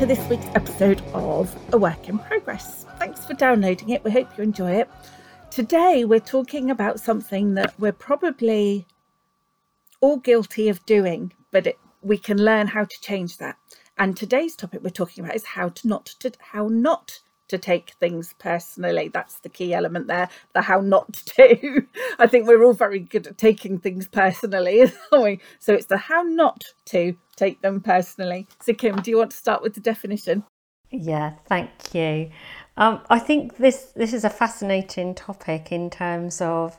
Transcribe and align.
to 0.00 0.06
this 0.06 0.30
week's 0.30 0.46
episode 0.54 1.02
of 1.12 1.54
A 1.74 1.76
Work 1.76 2.08
in 2.08 2.18
Progress. 2.18 2.86
Thanks 2.98 3.26
for 3.26 3.34
downloading 3.34 3.90
it. 3.90 4.02
We 4.02 4.10
hope 4.10 4.30
you 4.34 4.42
enjoy 4.42 4.70
it. 4.70 4.88
Today, 5.50 6.06
we're 6.06 6.20
talking 6.20 6.70
about 6.70 6.98
something 6.98 7.52
that 7.56 7.78
we're 7.78 7.92
probably 7.92 8.86
all 10.00 10.16
guilty 10.16 10.70
of 10.70 10.82
doing, 10.86 11.34
but 11.50 11.66
it, 11.66 11.78
we 12.00 12.16
can 12.16 12.42
learn 12.42 12.68
how 12.68 12.84
to 12.84 13.00
change 13.02 13.36
that. 13.36 13.58
And 13.98 14.16
today's 14.16 14.56
topic 14.56 14.80
we're 14.82 14.88
talking 14.88 15.22
about 15.22 15.36
is 15.36 15.44
how 15.44 15.68
to 15.68 15.86
not 15.86 16.06
to 16.20 16.32
how 16.38 16.68
not 16.68 17.20
to 17.50 17.58
take 17.58 17.90
things 18.00 18.34
personally. 18.38 19.08
That's 19.08 19.40
the 19.40 19.48
key 19.48 19.74
element 19.74 20.06
there, 20.06 20.28
the 20.54 20.62
how 20.62 20.80
not 20.80 21.12
to. 21.12 21.86
I 22.18 22.26
think 22.26 22.46
we're 22.46 22.64
all 22.64 22.72
very 22.72 23.00
good 23.00 23.26
at 23.26 23.38
taking 23.38 23.78
things 23.78 24.08
personally, 24.08 24.82
aren't 25.12 25.24
we? 25.24 25.40
So 25.58 25.74
it's 25.74 25.86
the 25.86 25.98
how 25.98 26.22
not 26.22 26.64
to 26.86 27.14
take 27.36 27.60
them 27.62 27.80
personally. 27.80 28.46
So, 28.62 28.72
Kim, 28.72 28.96
do 28.96 29.10
you 29.10 29.18
want 29.18 29.32
to 29.32 29.36
start 29.36 29.62
with 29.62 29.74
the 29.74 29.80
definition? 29.80 30.44
Yeah, 30.90 31.34
thank 31.46 31.70
you. 31.94 32.30
Um, 32.76 33.00
I 33.10 33.18
think 33.18 33.58
this 33.58 33.92
this 33.94 34.12
is 34.12 34.24
a 34.24 34.30
fascinating 34.30 35.14
topic 35.14 35.70
in 35.70 35.90
terms 35.90 36.40
of, 36.40 36.78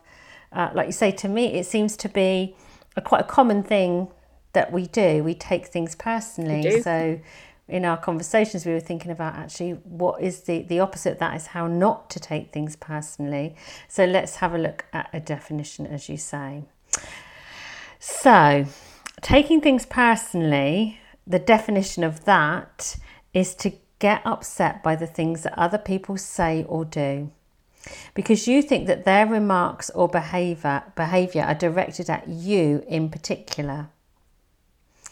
uh, 0.52 0.70
like 0.74 0.86
you 0.86 0.92
say, 0.92 1.12
to 1.12 1.28
me, 1.28 1.54
it 1.54 1.66
seems 1.66 1.96
to 1.98 2.08
be 2.08 2.56
a 2.96 3.00
quite 3.00 3.22
a 3.22 3.24
common 3.24 3.62
thing 3.62 4.08
that 4.52 4.72
we 4.72 4.86
do. 4.86 5.24
We 5.24 5.34
take 5.34 5.66
things 5.66 5.94
personally. 5.94 6.82
So 6.82 7.20
in 7.68 7.84
our 7.84 7.96
conversations, 7.96 8.66
we 8.66 8.72
were 8.72 8.80
thinking 8.80 9.10
about 9.10 9.34
actually 9.34 9.72
what 9.84 10.20
is 10.20 10.42
the, 10.42 10.62
the 10.62 10.80
opposite 10.80 11.12
of 11.12 11.18
that 11.18 11.36
is 11.36 11.48
how 11.48 11.66
not 11.66 12.10
to 12.10 12.20
take 12.20 12.52
things 12.52 12.76
personally. 12.76 13.54
So 13.88 14.04
let's 14.04 14.36
have 14.36 14.54
a 14.54 14.58
look 14.58 14.84
at 14.92 15.08
a 15.12 15.20
definition, 15.20 15.86
as 15.86 16.08
you 16.08 16.16
say. 16.16 16.64
So, 17.98 18.66
taking 19.20 19.60
things 19.60 19.86
personally, 19.86 20.98
the 21.26 21.38
definition 21.38 22.02
of 22.02 22.24
that 22.24 22.96
is 23.32 23.54
to 23.56 23.72
get 24.00 24.20
upset 24.24 24.82
by 24.82 24.96
the 24.96 25.06
things 25.06 25.44
that 25.44 25.56
other 25.56 25.78
people 25.78 26.16
say 26.16 26.64
or 26.68 26.84
do 26.84 27.30
because 28.14 28.46
you 28.46 28.62
think 28.62 28.86
that 28.86 29.04
their 29.04 29.26
remarks 29.26 29.90
or 29.90 30.08
behavior 30.08 30.82
behavior 30.94 31.42
are 31.42 31.54
directed 31.54 32.08
at 32.08 32.28
you 32.28 32.84
in 32.88 33.08
particular. 33.08 33.88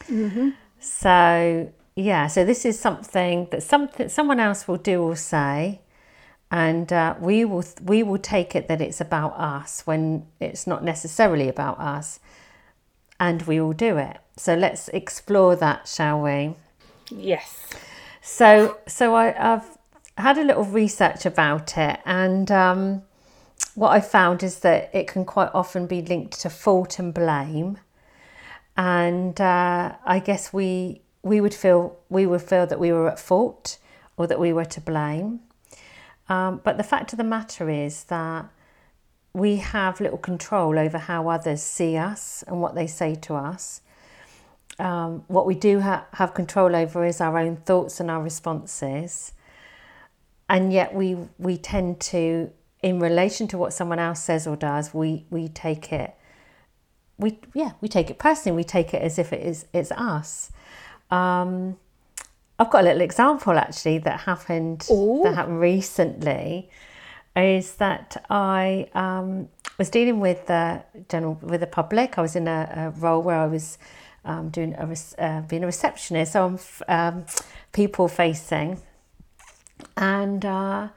Mm-hmm. 0.09 0.51
So 0.79 1.73
yeah, 1.97 2.29
so 2.29 2.45
this 2.45 2.65
is 2.65 2.79
something 2.79 3.49
that 3.51 3.63
something 3.63 4.09
someone 4.09 4.41
else 4.41 4.69
will 4.69 4.77
do 4.77 5.03
or 5.03 5.17
say, 5.17 5.81
and 6.51 6.93
uh, 6.93 7.15
we 7.21 7.45
will 7.45 7.65
we 7.83 8.03
will 8.03 8.19
take 8.19 8.55
it 8.55 8.69
that 8.69 8.81
it's 8.81 9.01
about 9.01 9.33
us 9.33 9.83
when 9.87 10.27
it's 10.39 10.67
not 10.67 10.85
necessarily 10.85 11.49
about 11.49 11.79
us, 11.81 12.21
and 13.19 13.43
we 13.43 13.61
will 13.61 13.73
do 13.73 13.97
it. 13.99 14.19
So 14.37 14.55
let's 14.55 14.89
explore 14.89 15.57
that, 15.57 15.89
shall 15.89 16.23
we? 16.23 16.55
Yes. 17.11 17.67
So 18.23 18.79
so 18.87 19.15
I, 19.17 19.33
have 19.33 19.79
had 20.17 20.39
a 20.39 20.45
little 20.45 20.65
research 20.65 21.27
about 21.27 21.77
it, 21.77 21.99
and 22.05 22.51
um, 22.53 23.03
what 23.75 23.91
I 23.91 24.01
found 24.01 24.43
is 24.45 24.61
that 24.61 24.91
it 24.95 25.09
can 25.09 25.25
quite 25.25 25.51
often 25.53 25.87
be 25.87 26.03
linked 26.03 26.41
to 26.43 26.51
fault 26.51 27.01
and 27.01 27.13
blame, 27.13 27.79
and 28.77 29.41
uh, 29.41 29.97
I 30.05 30.21
guess 30.21 30.53
we 30.53 31.03
we 31.23 31.41
would 31.41 31.55
feel 31.55 31.99
we 32.09 32.27
would 32.27 32.43
feel 32.43 32.67
that 32.67 32.79
we 32.79 32.93
were 32.93 33.09
at 33.09 33.19
fault 33.19 33.79
or 34.17 34.27
that 34.27 34.41
we 34.41 34.53
were 34.53 34.65
to 34.65 34.81
blame. 34.81 35.41
Um, 36.29 36.61
but 36.63 36.77
the 36.77 36.85
fact 36.85 37.13
of 37.13 37.17
the 37.17 37.25
matter 37.25 37.69
is 37.69 38.05
that 38.05 38.49
we 39.33 39.57
have 39.57 40.01
little 40.01 40.19
control 40.19 40.79
over 40.79 40.99
how 40.99 41.29
others 41.29 41.63
see 41.63 41.97
us 41.97 42.45
and 42.47 42.61
what 42.61 42.75
they 42.75 42.87
say 42.87 43.15
to 43.15 43.35
us. 43.35 43.81
Um, 44.79 45.25
what 45.29 45.47
we 45.47 45.55
do 45.55 45.81
ha- 45.81 46.07
have 46.15 46.33
control 46.35 46.75
over 46.75 47.05
is 47.05 47.21
our 47.21 47.39
own 47.39 47.57
thoughts 47.57 48.01
and 48.01 48.11
our 48.11 48.23
responses. 48.23 49.33
And 50.49 50.73
yet 50.73 50.95
we 50.95 51.17
we 51.39 51.57
tend 51.59 52.01
to, 52.01 52.51
in 52.83 52.99
relation 52.99 53.47
to 53.49 53.59
what 53.59 53.73
someone 53.73 53.99
else 53.99 54.23
says 54.23 54.47
or 54.47 54.57
does, 54.57 54.95
we, 54.95 55.27
we 55.31 55.49
take 55.49 55.93
it 55.93 56.15
we 57.21 57.39
yeah, 57.55 57.73
we 57.81 57.89
take 57.89 58.11
it 58.11 58.19
personally, 58.19 58.57
we 58.57 58.65
take 58.65 58.95
it 58.95 59.03
as 59.03 59.19
if 59.19 59.33
it 59.33 59.43
is 59.43 59.67
it's 59.73 59.93
us. 59.93 60.51
Um, 61.11 61.77
I've 62.59 62.71
got 62.71 62.83
a 62.83 62.85
little 62.85 63.01
example 63.01 63.55
actually 63.55 63.99
that 63.99 64.21
happened 64.21 64.87
Ooh. 64.91 65.23
that 65.25 65.35
happened 65.35 65.61
recently. 65.61 66.69
Is 67.35 67.77
that 67.77 68.23
I 68.29 68.89
um, 68.93 69.49
was 69.79 69.89
dealing 69.89 70.21
with 70.21 70.47
the 70.47 70.83
general 71.09 71.39
with 71.41 71.61
the 71.61 71.67
public. 71.67 72.19
I 72.19 72.23
was 72.23 72.37
in 72.37 72.49
a, 72.49 72.93
a 72.95 73.01
role 73.01 73.23
where 73.23 73.39
I 73.39 73.47
was 73.47 73.79
um, 74.25 74.51
doing 74.51 74.75
a 74.75 74.97
uh, 75.19 75.41
being 75.43 75.63
a 75.63 75.67
receptionist, 75.67 76.33
so 76.33 76.45
I'm 76.47 76.59
um, 76.89 77.25
people 77.73 78.09
facing, 78.09 78.83
and 79.97 80.45
uh, 80.45 80.89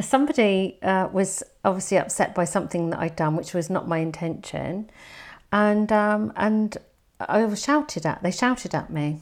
somebody 0.00 0.78
uh, 0.82 1.08
was 1.12 1.44
obviously 1.64 1.98
upset 1.98 2.34
by 2.34 2.44
something 2.44 2.90
that 2.90 2.98
I'd 2.98 3.14
done, 3.14 3.36
which 3.36 3.54
was 3.54 3.70
not 3.70 3.86
my 3.86 3.98
intention, 3.98 4.90
and 5.52 5.92
um, 5.92 6.32
and 6.34 6.76
I 7.20 7.44
was 7.44 7.62
shouted 7.62 8.04
at. 8.04 8.22
They 8.22 8.32
shouted 8.32 8.74
at 8.74 8.90
me 8.90 9.20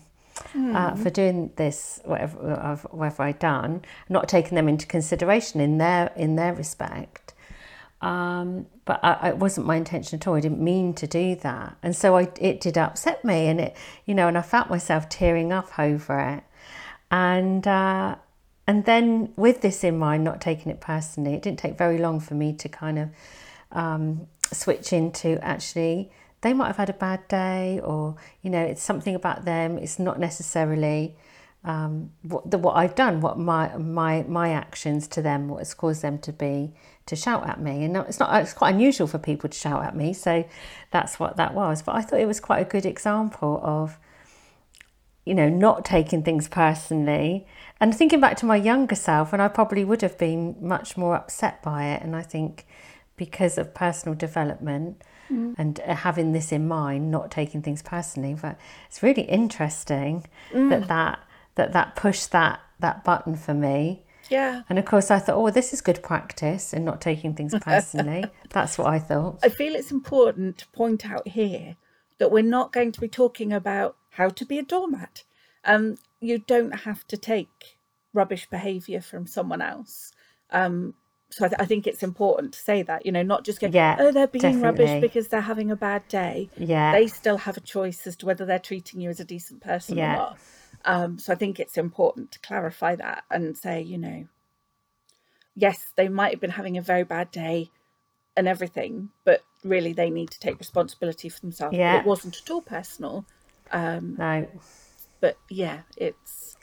mm. 0.55 0.75
uh, 0.75 0.95
hmm. 0.95 1.03
for 1.03 1.11
doing 1.11 1.53
this, 1.57 2.01
whatever, 2.05 2.81
whatever 2.91 3.23
I've 3.23 3.39
done, 3.39 3.83
not 4.09 4.29
taking 4.29 4.55
them 4.55 4.69
into 4.69 4.87
consideration 4.87 5.61
in 5.61 5.79
their 5.79 6.13
in 6.17 6.37
their 6.37 6.55
respect. 6.55 7.35
Um, 8.03 8.67
but 8.85 9.01
I, 9.03 9.31
it 9.31 9.39
wasn't 9.39 9.67
my 9.67 9.77
intention 9.77 10.19
at 10.19 10.27
all. 10.27 10.35
I 10.35 10.41
didn't 10.41 10.61
mean 10.61 10.93
to 10.95 11.07
do 11.07 11.35
that, 11.37 11.77
and 11.83 11.97
so 11.97 12.17
I, 12.17 12.29
it 12.41 12.61
did 12.61 12.77
upset 12.77 13.25
me, 13.25 13.47
and 13.47 13.61
it, 13.61 13.77
you 14.05 14.15
know, 14.15 14.29
and 14.29 14.37
I 14.37 14.43
felt 14.43 14.69
myself 14.69 15.09
tearing 15.09 15.53
up 15.53 15.79
over 15.79 16.19
it, 16.19 16.45
and 17.11 17.67
uh, 17.67 18.17
and 18.67 18.85
then 18.85 19.33
with 19.37 19.61
this 19.63 19.83
in 19.85 19.99
mind, 19.99 20.25
not 20.25 20.41
taking 20.41 20.71
it 20.71 20.81
personally, 20.81 21.35
it 21.35 21.43
didn't 21.43 21.59
take 21.59 21.79
very 21.79 21.99
long 21.99 22.21
for 22.21 22.35
me 22.35 22.53
to 22.55 22.69
kind 22.69 22.99
of 22.99 23.09
um, 23.73 24.27
switch 24.53 24.93
into 24.93 25.43
actually 25.43 26.11
they 26.43 26.53
might 26.53 26.67
have 26.69 26.77
had 26.77 26.91
a 26.91 26.95
bad 26.95 27.27
day 27.29 27.81
or 27.83 28.17
you 28.43 28.51
know 28.51 28.61
it's 28.63 28.83
something 28.83 29.15
about 29.15 29.45
them 29.45 29.79
it's 29.79 29.99
not 29.99 30.19
necessarily 30.19 31.17
um, 31.67 32.13
what 32.23 32.49
the, 32.49 32.59
what 32.59 32.77
I've 32.77 32.95
done 32.95 33.21
what 33.21 33.39
my 33.39 33.77
my 33.77 34.23
my 34.23 34.51
actions 34.51 35.09
to 35.09 35.23
them 35.23 35.49
what 35.49 35.59
has 35.59 35.75
caused 35.75 36.01
them 36.01 36.19
to 36.21 36.33
be 36.33 36.73
to 37.07 37.17
shout 37.17 37.49
at 37.49 37.61
me. 37.61 37.85
And 37.85 37.97
it's 37.97 38.21
not 38.21 38.41
it's 38.41 38.53
quite 38.53 38.75
unusual 38.75 39.09
for 39.09 39.19
people 39.19 39.51
to 39.51 39.59
shout 39.59 39.85
at 39.85 39.97
me 39.97 40.13
so 40.13 40.45
that's 40.93 41.19
what 41.19 41.37
that 41.37 41.55
was. 41.55 41.83
But 41.83 41.97
I 41.97 42.03
thought 42.03 42.21
it 42.21 42.27
was 42.27 42.41
quite 42.41 42.61
a 42.61 42.69
good 42.69 42.87
example 42.87 43.61
of 43.65 43.99
you 45.25 45.35
know 45.35 45.49
not 45.49 45.85
taking 45.85 46.23
things 46.23 46.47
personally 46.47 47.49
and 47.81 47.93
thinking 47.93 48.21
back 48.21 48.37
to 48.39 48.47
my 48.47 48.57
younger 48.57 48.95
self 48.95 49.33
and 49.33 49.43
I 49.43 49.49
probably 49.49 49.85
would 49.85 50.03
have 50.03 50.17
been 50.17 50.57
much 50.61 50.97
more 50.97 51.17
upset 51.17 51.63
by 51.63 51.87
it. 51.87 52.03
And 52.03 52.15
I 52.15 52.23
think 52.23 52.65
because 53.17 53.59
of 53.59 53.75
personal 53.75 54.15
development 54.17 55.03
mm. 55.31 55.55
and 55.59 55.81
uh, 55.81 55.95
having 55.95 56.33
this 56.33 56.53
in 56.53 56.69
mind, 56.69 57.11
not 57.11 57.31
taking 57.31 57.63
things 57.63 57.83
personally. 57.83 58.35
But 58.41 58.59
it's 58.89 59.03
really 59.03 59.23
interesting 59.23 60.27
mm. 60.53 60.71
that 60.71 60.89
that 60.89 61.21
that 61.57 61.73
that 61.73 61.97
pushed 61.97 62.33
that 62.33 62.61
that 62.81 63.05
button 63.05 63.37
for 63.37 63.55
me. 63.55 64.03
Yeah. 64.29 64.63
And 64.69 64.79
of 64.79 64.85
course, 64.85 65.11
I 65.11 65.19
thought, 65.19 65.37
oh, 65.37 65.51
this 65.51 65.73
is 65.73 65.81
good 65.81 66.03
practice 66.03 66.73
and 66.73 66.85
not 66.85 67.01
taking 67.01 67.35
things 67.35 67.55
personally. 67.61 68.25
That's 68.51 68.77
what 68.77 68.89
I 68.89 68.99
thought. 68.99 69.39
I 69.43 69.49
feel 69.49 69.75
it's 69.75 69.93
important 69.93 70.59
to 70.59 70.69
point 70.69 71.09
out 71.09 71.29
here 71.29 71.77
that 72.19 72.33
we're 72.33 72.43
not 72.43 72.73
going 72.73 72.93
to 72.93 73.01
be 73.01 73.09
talking 73.09 73.53
about 73.53 73.97
how 74.11 74.29
to 74.31 74.45
be 74.45 74.59
a 74.59 74.63
doormat. 74.63 75.25
Um, 75.65 75.97
you 76.21 76.39
don't 76.39 76.81
have 76.81 77.07
to 77.09 77.17
take 77.17 77.79
rubbish 78.13 78.49
behaviour 78.49 79.01
from 79.01 79.27
someone 79.27 79.61
else. 79.61 80.13
Um, 80.51 80.95
so 81.37 81.45
I, 81.45 81.49
th- 81.49 81.61
I, 81.61 81.67
think 81.67 81.87
it's 81.87 82.03
important 82.03 82.55
to 82.55 82.59
say 82.59 82.81
that 82.83 83.05
you 83.05 83.13
know 83.13 83.23
not 83.23 83.45
just 83.45 83.61
go 83.61 83.69
yeah, 83.71 83.97
oh 83.99 84.11
they're 84.11 84.27
being 84.27 84.41
definitely. 84.41 84.85
rubbish 84.87 85.01
because 85.03 85.29
they're 85.29 85.43
having 85.43 85.71
a 85.71 85.77
bad 85.77 86.09
day 86.09 86.49
yeah 86.57 86.93
they 86.93 87.07
still 87.09 87.37
have 87.37 87.59
a 87.59 87.61
choice 87.61 88.07
as 88.07 88.17
to 88.17 88.27
whether 88.27 88.47
they're 88.47 88.59
treating 88.59 89.03
you 89.03 89.11
as 89.11 89.21
a 89.21 89.25
decent 89.25 89.61
person 89.61 89.99
yeah. 89.99 90.13
or 90.13 90.17
not 90.17 90.39
um, 90.87 91.19
so 91.19 91.35
i 91.35 91.37
think 91.37 91.61
it's 91.61 91.77
important 91.77 92.31
to 92.33 92.39
clarify 92.39 92.97
that 92.97 93.25
and 93.31 93.55
say 93.55 93.83
you 93.83 93.99
know 93.99 94.27
yes 95.55 95.91
they 95.97 96.09
might 96.09 96.33
have 96.33 96.41
been 96.41 96.51
having 96.51 96.79
a 96.79 96.83
very 96.83 97.05
bad 97.05 97.31
day 97.31 97.71
and 98.35 98.49
everything 98.49 99.11
but 99.25 99.43
really 99.63 99.93
they 99.93 100.09
need 100.09 100.31
to 100.31 100.41
take 100.41 100.59
responsibility 100.59 101.29
for 101.29 101.41
themselves 101.41 101.77
yeah. 101.77 102.01
it 102.01 102.07
wasn't 102.07 102.35
at 102.35 102.51
all 102.51 102.63
personal 102.63 103.27
um, 103.73 104.15
no 104.19 104.47
but 105.21 105.37
yeah 105.51 105.81
it's 105.99 106.57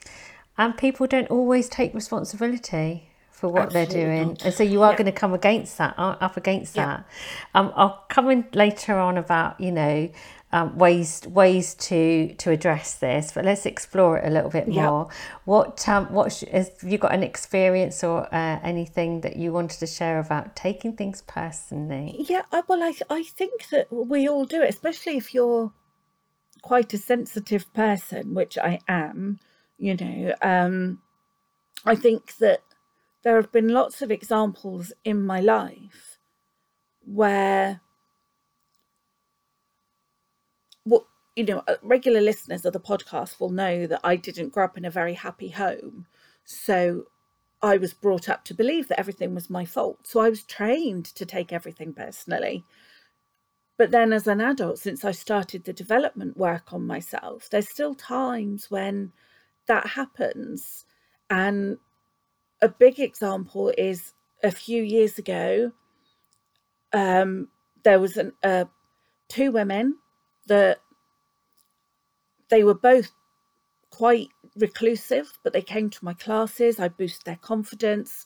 and 0.58 0.76
people 0.76 1.06
don't 1.06 1.30
always 1.30 1.68
take 1.68 1.94
responsibility 1.94 3.10
for 3.44 3.52
what 3.52 3.66
Absolutely 3.66 3.94
they're 3.94 4.06
doing. 4.06 4.28
Not. 4.28 4.44
And 4.46 4.54
so 4.54 4.62
you 4.62 4.82
are 4.82 4.92
yeah. 4.92 4.96
going 4.96 5.04
to 5.04 5.12
come 5.12 5.34
against 5.34 5.76
that, 5.76 5.94
up 5.98 6.38
against 6.38 6.76
yeah. 6.76 6.86
that. 6.86 7.06
Um, 7.54 7.74
I'll 7.76 8.02
come 8.08 8.30
in 8.30 8.46
later 8.54 8.98
on 8.98 9.18
about, 9.18 9.60
you 9.60 9.70
know, 9.70 10.08
um, 10.50 10.78
ways 10.78 11.26
ways 11.26 11.74
to 11.74 12.32
to 12.36 12.50
address 12.50 12.94
this, 12.94 13.32
but 13.34 13.44
let's 13.44 13.66
explore 13.66 14.16
it 14.16 14.26
a 14.26 14.30
little 14.30 14.48
bit 14.48 14.66
more. 14.66 15.08
What 15.44 15.86
um, 15.88 16.06
what 16.06 16.32
sh- 16.32 16.44
have 16.50 16.70
you 16.82 16.96
got 16.96 17.12
an 17.12 17.22
experience 17.22 18.02
or 18.02 18.32
uh, 18.34 18.60
anything 18.62 19.20
that 19.22 19.36
you 19.36 19.52
wanted 19.52 19.78
to 19.80 19.86
share 19.86 20.18
about 20.20 20.56
taking 20.56 20.96
things 20.96 21.22
personally? 21.22 22.24
Yeah, 22.26 22.42
I, 22.50 22.62
well, 22.66 22.82
I 22.82 22.94
I 23.10 23.24
think 23.24 23.68
that 23.70 23.92
we 23.92 24.26
all 24.26 24.46
do 24.46 24.62
it, 24.62 24.70
especially 24.70 25.18
if 25.18 25.34
you're 25.34 25.72
quite 26.62 26.94
a 26.94 26.98
sensitive 26.98 27.70
person, 27.74 28.32
which 28.32 28.56
I 28.56 28.78
am. 28.88 29.40
You 29.76 29.96
know, 29.96 30.34
um, 30.40 31.02
I 31.84 31.96
think 31.96 32.36
that 32.36 32.60
there 33.24 33.36
have 33.36 33.50
been 33.50 33.68
lots 33.68 34.02
of 34.02 34.10
examples 34.10 34.92
in 35.02 35.24
my 35.24 35.40
life 35.40 36.18
where 37.04 37.80
what 40.84 41.04
you 41.34 41.44
know 41.44 41.62
uh, 41.66 41.74
regular 41.82 42.20
listeners 42.20 42.64
of 42.64 42.72
the 42.72 42.80
podcast 42.80 43.40
will 43.40 43.50
know 43.50 43.86
that 43.86 44.00
I 44.04 44.16
didn't 44.16 44.52
grow 44.52 44.64
up 44.64 44.76
in 44.76 44.84
a 44.84 44.90
very 44.90 45.14
happy 45.14 45.48
home. 45.48 46.06
So 46.44 47.04
I 47.62 47.78
was 47.78 47.94
brought 47.94 48.28
up 48.28 48.44
to 48.44 48.54
believe 48.54 48.88
that 48.88 49.00
everything 49.00 49.34
was 49.34 49.48
my 49.48 49.64
fault. 49.64 50.06
So 50.06 50.20
I 50.20 50.28
was 50.28 50.42
trained 50.44 51.06
to 51.06 51.24
take 51.24 51.52
everything 51.52 51.94
personally. 51.94 52.64
But 53.78 53.90
then 53.90 54.12
as 54.12 54.26
an 54.26 54.42
adult 54.42 54.78
since 54.78 55.04
I 55.04 55.12
started 55.12 55.64
the 55.64 55.72
development 55.72 56.36
work 56.36 56.72
on 56.72 56.86
myself 56.86 57.48
there's 57.50 57.68
still 57.68 57.94
times 57.94 58.70
when 58.70 59.12
that 59.66 59.86
happens. 59.86 60.84
And 61.30 61.78
a 62.64 62.68
big 62.68 62.98
example 62.98 63.72
is 63.76 64.14
a 64.42 64.50
few 64.50 64.82
years 64.82 65.18
ago 65.18 65.70
um, 66.94 67.48
there 67.82 68.00
was 68.00 68.16
an, 68.16 68.32
uh, 68.42 68.64
two 69.28 69.52
women 69.52 69.98
that 70.46 70.78
they 72.48 72.64
were 72.64 72.74
both 72.74 73.10
quite 73.90 74.28
reclusive, 74.56 75.38
but 75.42 75.52
they 75.52 75.62
came 75.62 75.90
to 75.90 76.04
my 76.04 76.14
classes. 76.14 76.80
I 76.80 76.88
boosted 76.88 77.26
their 77.26 77.36
confidence. 77.36 78.24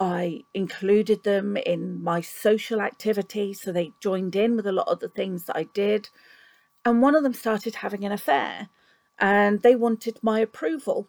I 0.00 0.40
included 0.54 1.22
them 1.22 1.56
in 1.56 2.02
my 2.02 2.20
social 2.22 2.80
activity, 2.80 3.52
so 3.52 3.70
they 3.70 3.92
joined 4.00 4.34
in 4.34 4.56
with 4.56 4.66
a 4.66 4.72
lot 4.72 4.88
of 4.88 4.98
the 4.98 5.08
things 5.08 5.44
that 5.44 5.56
I 5.56 5.66
did. 5.74 6.08
And 6.84 7.00
one 7.00 7.14
of 7.14 7.22
them 7.22 7.34
started 7.34 7.76
having 7.76 8.04
an 8.04 8.12
affair, 8.12 8.68
and 9.20 9.62
they 9.62 9.76
wanted 9.76 10.18
my 10.22 10.40
approval. 10.40 11.08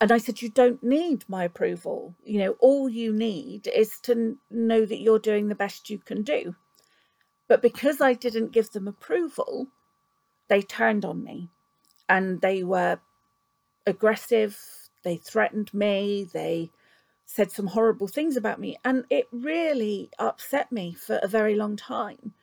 And 0.00 0.12
I 0.12 0.18
said, 0.18 0.42
You 0.42 0.48
don't 0.48 0.82
need 0.82 1.24
my 1.28 1.44
approval. 1.44 2.14
You 2.24 2.38
know, 2.40 2.56
all 2.60 2.88
you 2.88 3.12
need 3.12 3.66
is 3.66 3.98
to 4.02 4.38
know 4.50 4.84
that 4.84 5.00
you're 5.00 5.18
doing 5.18 5.48
the 5.48 5.54
best 5.54 5.90
you 5.90 5.98
can 5.98 6.22
do. 6.22 6.54
But 7.48 7.62
because 7.62 8.00
I 8.00 8.12
didn't 8.12 8.52
give 8.52 8.70
them 8.70 8.86
approval, 8.86 9.68
they 10.48 10.62
turned 10.62 11.04
on 11.04 11.24
me 11.24 11.48
and 12.08 12.40
they 12.40 12.62
were 12.62 13.00
aggressive. 13.86 14.58
They 15.02 15.16
threatened 15.16 15.72
me. 15.74 16.28
They 16.32 16.70
said 17.26 17.50
some 17.50 17.68
horrible 17.68 18.08
things 18.08 18.36
about 18.36 18.60
me. 18.60 18.76
And 18.84 19.04
it 19.10 19.26
really 19.32 20.10
upset 20.18 20.70
me 20.70 20.94
for 20.94 21.16
a 21.16 21.28
very 21.28 21.56
long 21.56 21.76
time. 21.76 22.34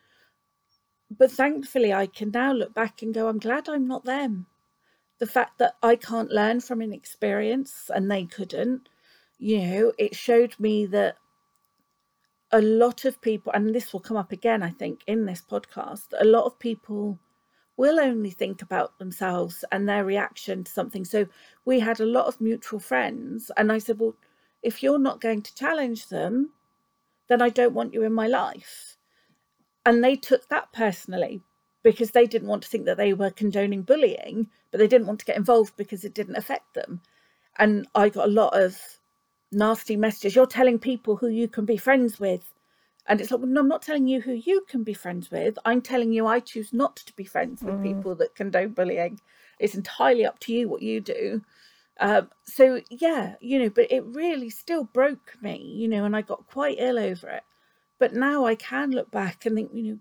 But 1.16 1.32
thankfully, 1.32 1.94
I 1.94 2.08
can 2.08 2.32
now 2.32 2.52
look 2.52 2.74
back 2.74 3.02
and 3.02 3.14
go, 3.14 3.28
I'm 3.28 3.40
glad 3.40 3.70
I'm 3.70 3.88
not 3.88 4.06
them. 4.06 4.48
The 5.20 5.28
fact 5.28 5.58
that 5.60 5.76
I 5.82 5.96
can't 5.96 6.32
learn 6.32 6.60
from 6.60 6.82
an 6.82 6.94
experience 6.94 7.90
and 7.94 8.10
they 8.12 8.26
couldn't, 8.26 8.90
you 9.38 9.60
know, 9.60 9.94
it 9.98 10.16
showed 10.16 10.56
me 10.60 10.86
that 10.88 11.16
a 12.52 12.62
lot 12.62 13.06
of 13.06 13.22
people, 13.22 13.52
and 13.54 13.74
this 13.74 13.92
will 13.92 14.00
come 14.00 14.18
up 14.18 14.32
again, 14.32 14.62
I 14.64 14.70
think, 14.70 15.02
in 15.08 15.26
this 15.26 15.42
podcast, 15.42 16.08
a 16.20 16.26
lot 16.26 16.46
of 16.46 16.60
people 16.60 17.20
will 17.78 18.00
only 18.00 18.30
think 18.30 18.62
about 18.62 18.98
themselves 18.98 19.66
and 19.72 19.88
their 19.88 20.06
reaction 20.06 20.64
to 20.64 20.72
something. 20.72 21.04
So 21.04 21.28
we 21.66 21.80
had 21.80 22.00
a 22.00 22.06
lot 22.06 22.28
of 22.28 22.40
mutual 22.40 22.80
friends, 22.80 23.52
and 23.58 23.72
I 23.72 23.80
said, 23.80 24.00
Well, 24.00 24.16
if 24.64 24.82
you're 24.82 25.00
not 25.00 25.22
going 25.22 25.42
to 25.42 25.56
challenge 25.56 26.08
them, 26.08 26.52
then 27.28 27.42
I 27.42 27.50
don't 27.50 27.74
want 27.74 27.94
you 27.94 28.04
in 28.04 28.14
my 28.14 28.28
life. 28.28 28.98
And 29.86 30.04
they 30.04 30.16
took 30.16 30.48
that 30.50 30.72
personally 30.72 31.42
because 31.84 32.12
they 32.12 32.26
didn't 32.26 32.48
want 32.48 32.64
to 32.64 32.70
think 32.70 32.86
that 32.86 32.98
they 32.98 33.14
were 33.14 33.30
condoning 33.30 33.84
bullying, 33.84 34.48
but 34.76 34.80
they 34.80 34.90
didn't 34.90 35.08
want 35.08 35.20
to 35.20 35.26
get 35.26 35.38
involved 35.38 35.78
because 35.78 36.04
it 36.04 36.14
didn't 36.14 36.36
affect 36.36 36.74
them. 36.74 37.00
And 37.58 37.88
I 37.96 38.10
got 38.10 38.28
a 38.28 38.32
lot 38.32 38.54
of 38.54 38.78
nasty 39.50 39.96
messages. 39.96 40.36
You're 40.36 40.46
telling 40.46 40.80
people 40.80 41.16
who 41.16 41.30
you 41.30 41.48
can 41.48 41.64
be 41.64 41.78
friends 41.78 42.20
with 42.20 42.52
and 43.08 43.22
it's 43.22 43.30
like, 43.32 43.40
well, 43.40 43.50
no, 43.50 43.62
I'm 43.62 43.68
not 43.68 43.84
telling 43.84 44.08
you 44.08 44.22
who 44.22 44.34
you 44.34 44.66
can 44.68 44.84
be 44.84 44.94
friends 44.94 45.30
with. 45.30 45.58
I'm 45.64 45.82
telling 45.82 46.12
you 46.12 46.26
I 46.26 46.40
choose 46.40 46.74
not 46.74 46.96
to 46.98 47.14
be 47.14 47.24
friends 47.24 47.62
with 47.62 47.76
mm. 47.76 47.84
people 47.84 48.16
that 48.16 48.36
condone 48.36 48.74
bullying. 48.74 49.20
It's 49.60 49.76
entirely 49.76 50.26
up 50.26 50.40
to 50.40 50.54
you 50.54 50.68
what 50.68 50.82
you 50.82 51.02
do. 51.02 51.42
Um, 52.00 52.30
so 52.44 52.82
yeah, 52.90 53.36
you 53.40 53.60
know, 53.60 53.70
but 53.70 53.92
it 53.92 54.04
really 54.06 54.50
still 54.50 54.84
broke 54.84 55.38
me, 55.42 55.62
you 55.64 55.88
know, 55.88 56.04
and 56.04 56.16
I 56.16 56.24
got 56.24 56.48
quite 56.48 56.78
ill 56.80 57.00
over 57.00 57.30
it. 57.30 57.44
But 58.00 58.14
now 58.14 58.46
I 58.46 58.56
can 58.56 58.92
look 58.92 59.12
back 59.12 59.46
and 59.46 59.56
think, 59.56 59.72
you 59.74 59.84
know, 59.84 60.00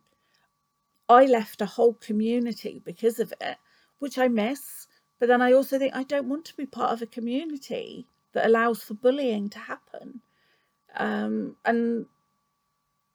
I 1.08 1.26
left 1.26 1.60
a 1.60 1.66
whole 1.66 1.94
community 1.94 2.80
because 2.84 3.20
of 3.20 3.32
it, 3.40 3.58
which 4.04 4.18
I 4.18 4.28
miss. 4.28 4.86
But 5.18 5.28
then 5.28 5.40
I 5.40 5.54
also 5.54 5.78
think 5.78 5.96
I 5.96 6.02
don't 6.02 6.28
want 6.28 6.44
to 6.44 6.56
be 6.56 6.66
part 6.66 6.92
of 6.92 7.00
a 7.00 7.06
community 7.06 8.06
that 8.34 8.44
allows 8.44 8.82
for 8.82 8.92
bullying 8.92 9.48
to 9.48 9.58
happen. 9.58 10.20
Um, 10.94 11.56
and 11.64 12.04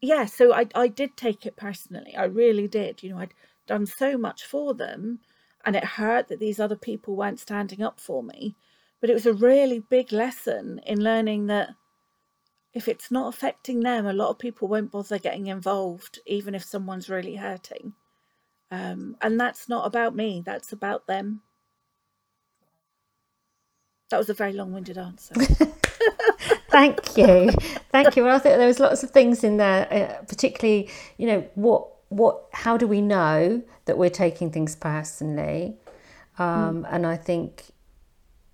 yeah, 0.02 0.26
so 0.26 0.52
I 0.52 0.66
I 0.74 0.88
did 0.88 1.16
take 1.16 1.46
it 1.46 1.56
personally. 1.56 2.16
I 2.16 2.24
really 2.24 2.68
did. 2.68 3.04
You 3.04 3.12
know, 3.12 3.20
I'd 3.20 3.36
done 3.68 3.86
so 3.86 4.18
much 4.18 4.46
for 4.46 4.74
them, 4.74 5.20
and 5.64 5.76
it 5.76 5.84
hurt 5.84 6.28
that 6.30 6.40
these 6.40 6.60
other 6.60 6.76
people 6.76 7.16
weren't 7.16 7.40
standing 7.40 7.84
up 7.84 8.00
for 8.00 8.24
me. 8.24 8.56
But 9.00 9.12
it 9.12 9.14
was 9.14 9.28
a 9.28 9.34
really 9.52 9.80
big 9.80 10.12
lesson 10.12 10.82
in 10.88 11.04
learning 11.04 11.46
that 11.48 11.70
if 12.74 12.88
it's 12.88 13.12
not 13.12 13.32
affecting 13.32 13.82
them, 13.82 14.08
a 14.08 14.14
lot 14.14 14.32
of 14.32 14.40
people 14.40 14.68
won't 14.68 14.92
bother 14.92 15.20
getting 15.20 15.46
involved, 15.46 16.18
even 16.26 16.56
if 16.56 16.64
someone's 16.64 17.10
really 17.10 17.36
hurting. 17.36 17.94
Um, 18.72 19.18
and 19.22 19.40
that's 19.40 19.68
not 19.68 19.86
about 19.86 20.16
me, 20.16 20.44
that's 20.46 20.72
about 20.72 21.08
them. 21.08 21.42
That 24.12 24.18
was 24.18 24.30
a 24.30 24.34
very 24.34 24.54
long 24.54 24.72
winded 24.74 24.98
answer. 24.98 25.36
Thank 26.70 27.18
you, 27.18 27.52
thank 27.92 28.16
you. 28.16 28.24
Well, 28.24 28.36
I 28.36 28.40
think 28.40 28.58
there 28.58 28.68
was 28.68 28.80
lots 28.80 29.04
of 29.04 29.10
things 29.10 29.44
in 29.44 29.58
there, 29.58 29.92
uh, 29.92 30.24
particularly, 30.26 30.90
you 31.18 31.28
know, 31.28 31.48
what 31.56 31.88
what 32.10 32.44
how 32.54 32.78
do 32.78 32.88
we 32.88 33.02
know 33.02 33.62
that 33.86 33.98
we're 33.98 34.10
taking 34.10 34.52
things 34.52 34.76
personally? 34.76 35.78
Um, 36.38 36.84
mm. 36.84 36.88
And 36.92 37.08
I 37.08 37.18
think 37.18 37.64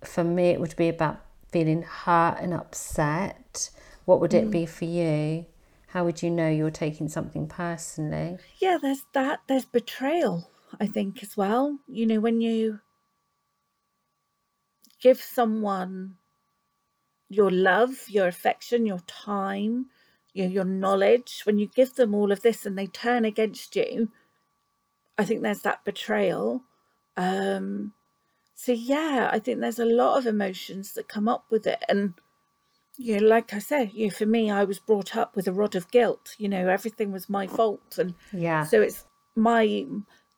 for 0.02 0.24
me, 0.24 0.48
it 0.48 0.60
would 0.60 0.74
be 0.76 0.88
about 0.88 1.20
feeling 1.52 1.82
hurt 1.82 2.38
and 2.40 2.54
upset. 2.54 3.70
What 4.06 4.20
would 4.20 4.34
it 4.34 4.46
mm. 4.46 4.50
be 4.50 4.66
for 4.66 4.86
you? 4.86 5.46
How 5.96 6.04
would 6.04 6.22
you 6.22 6.30
know 6.30 6.50
you're 6.50 6.70
taking 6.70 7.08
something 7.08 7.46
personally? 7.46 8.36
Yeah, 8.58 8.76
there's 8.76 9.06
that. 9.14 9.40
There's 9.46 9.64
betrayal, 9.64 10.50
I 10.78 10.86
think, 10.86 11.22
as 11.22 11.38
well. 11.38 11.78
You 11.88 12.04
know, 12.04 12.20
when 12.20 12.42
you 12.42 12.80
give 15.00 15.22
someone 15.22 16.16
your 17.30 17.50
love, 17.50 18.10
your 18.10 18.28
affection, 18.28 18.84
your 18.84 18.98
time, 19.06 19.86
your, 20.34 20.48
your 20.48 20.64
knowledge, 20.66 21.40
when 21.44 21.58
you 21.58 21.66
give 21.66 21.94
them 21.94 22.14
all 22.14 22.30
of 22.30 22.42
this 22.42 22.66
and 22.66 22.76
they 22.76 22.88
turn 22.88 23.24
against 23.24 23.74
you, 23.74 24.10
I 25.16 25.24
think 25.24 25.40
there's 25.40 25.62
that 25.62 25.82
betrayal. 25.86 26.62
Um, 27.16 27.94
so 28.54 28.72
yeah, 28.72 29.30
I 29.32 29.38
think 29.38 29.60
there's 29.60 29.78
a 29.78 29.86
lot 29.86 30.18
of 30.18 30.26
emotions 30.26 30.92
that 30.92 31.08
come 31.08 31.26
up 31.26 31.46
with 31.48 31.66
it. 31.66 31.82
And 31.88 32.12
you 32.98 33.20
know, 33.20 33.26
like 33.26 33.52
I 33.52 33.58
said, 33.58 33.92
you 33.92 34.06
know, 34.06 34.10
for 34.10 34.26
me, 34.26 34.50
I 34.50 34.64
was 34.64 34.78
brought 34.78 35.16
up 35.16 35.36
with 35.36 35.46
a 35.46 35.52
rod 35.52 35.74
of 35.74 35.90
guilt. 35.90 36.34
You 36.38 36.48
know, 36.48 36.68
everything 36.68 37.12
was 37.12 37.28
my 37.28 37.46
fault, 37.46 37.98
and 37.98 38.14
yeah, 38.32 38.64
so 38.64 38.80
it's 38.82 39.04
my 39.34 39.84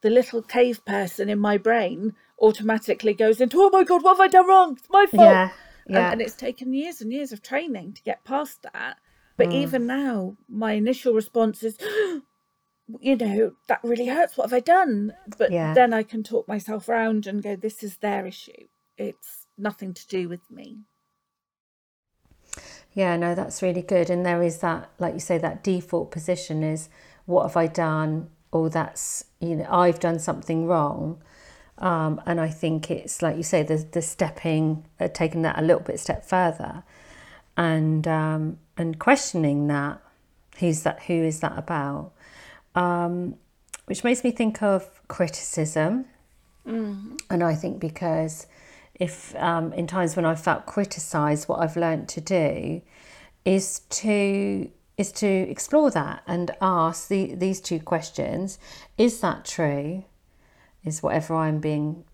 the 0.01 0.11
little 0.11 0.43
cave 0.43 0.85
person 0.85 1.29
in 1.29 1.39
my 1.39 1.59
brain 1.59 2.15
automatically 2.41 3.15
goes 3.15 3.41
into, 3.41 3.61
oh 3.61 3.71
my 3.71 3.85
god, 3.85 4.03
what 4.03 4.17
have 4.17 4.21
I 4.21 4.29
done 4.29 4.47
wrong? 4.47 4.77
It's 4.79 4.91
my 4.91 5.07
fault. 5.07 5.23
Yeah. 5.23 5.51
Yeah. 5.89 6.05
And, 6.05 6.13
and, 6.15 6.23
it's 6.23 6.37
taken 6.37 6.75
years 6.75 7.01
and 7.01 7.13
years 7.13 7.33
of 7.33 7.43
training 7.43 7.95
to 7.95 8.03
get 8.03 8.23
past 8.23 8.63
that. 8.63 8.99
But 9.37 9.49
mm. 9.49 9.55
even 9.55 9.87
now, 9.87 10.37
my 10.49 10.73
initial 10.73 11.15
response 11.15 11.63
is, 11.63 11.79
you 13.01 13.17
know, 13.17 13.53
that 13.69 13.81
really 13.83 14.07
hurts. 14.07 14.37
What 14.37 14.51
have 14.51 14.57
I 14.57 14.61
done? 14.61 15.15
But 15.39 15.51
yeah. 15.51 15.73
then 15.73 15.95
I 15.95 16.03
can 16.03 16.23
talk 16.23 16.47
myself 16.47 16.89
around 16.89 17.27
and 17.27 17.43
go, 17.43 17.57
this 17.57 17.83
is 17.83 17.97
their 17.97 18.27
issue. 18.27 18.67
It's 18.99 19.47
nothing 19.57 19.95
to 19.95 20.07
do 20.09 20.29
with 20.29 20.51
me. 20.51 20.81
Yeah, 22.99 23.17
no, 23.17 23.37
that's 23.37 23.63
really 23.63 23.83
good. 23.83 24.11
And 24.11 24.27
there 24.27 24.43
is 24.43 24.59
that, 24.59 24.91
like 24.99 25.15
you 25.15 25.21
say, 25.21 25.39
that 25.39 25.63
default 25.63 26.11
position 26.11 26.65
is, 26.65 26.89
what 27.27 27.45
have 27.45 27.57
I 27.57 27.69
done? 27.69 28.29
Or 28.51 28.69
that's, 28.69 29.25
you 29.39 29.55
know, 29.55 29.69
I've 29.71 30.01
done 30.01 30.19
something 30.19 30.67
wrong. 30.67 31.23
Um, 31.79 32.21
and 32.27 32.41
I 32.41 32.49
think 32.49 32.91
it's 32.91 33.23
like 33.23 33.37
you 33.37 33.45
say, 33.45 33.63
the 33.63 33.77
the 33.77 34.03
stepping, 34.03 34.85
uh, 34.99 35.07
taking 35.07 35.43
that 35.43 35.61
a 35.61 35.63
little 35.63 35.81
bit 35.81 36.01
step 36.01 36.27
further, 36.27 36.83
and 37.57 38.09
um, 38.09 38.59
and 38.77 38.99
questioning 38.99 39.69
that, 39.69 40.03
who's 40.59 40.83
that? 40.83 41.05
Who 41.05 41.15
is 41.15 41.39
that 41.39 41.57
about? 41.57 42.11
Um, 42.75 43.37
which 43.87 44.03
makes 44.03 44.25
me 44.25 44.33
think 44.33 44.61
of 44.61 45.07
criticism, 45.07 46.07
mm-hmm. 46.67 47.15
and 47.31 47.45
I 47.45 47.55
think 47.55 47.79
because 47.79 48.49
if 48.99 49.35
um, 49.37 49.73
in 49.73 49.87
times 49.87 50.17
when 50.17 50.25
I 50.25 50.35
felt 50.35 50.67
criticised, 50.67 51.49
what 51.49 51.61
I've 51.61 51.77
learned 51.77 52.09
to 52.11 52.21
do 52.21 52.83
is 53.45 53.81
to 53.91 54.71
is 54.97 55.13
to 55.13 55.27
explore 55.27 55.93
that 55.93 56.25
and 56.27 56.51
ask 56.61 57.09
the, 57.09 57.35
these 57.35 57.61
two 57.61 57.81
questions: 57.81 58.59
Is 58.97 59.21
that 59.21 59.45
true? 59.45 60.05
is 60.85 61.03
whatever 61.03 61.35
I'm 61.35 61.61
being 61.61 62.05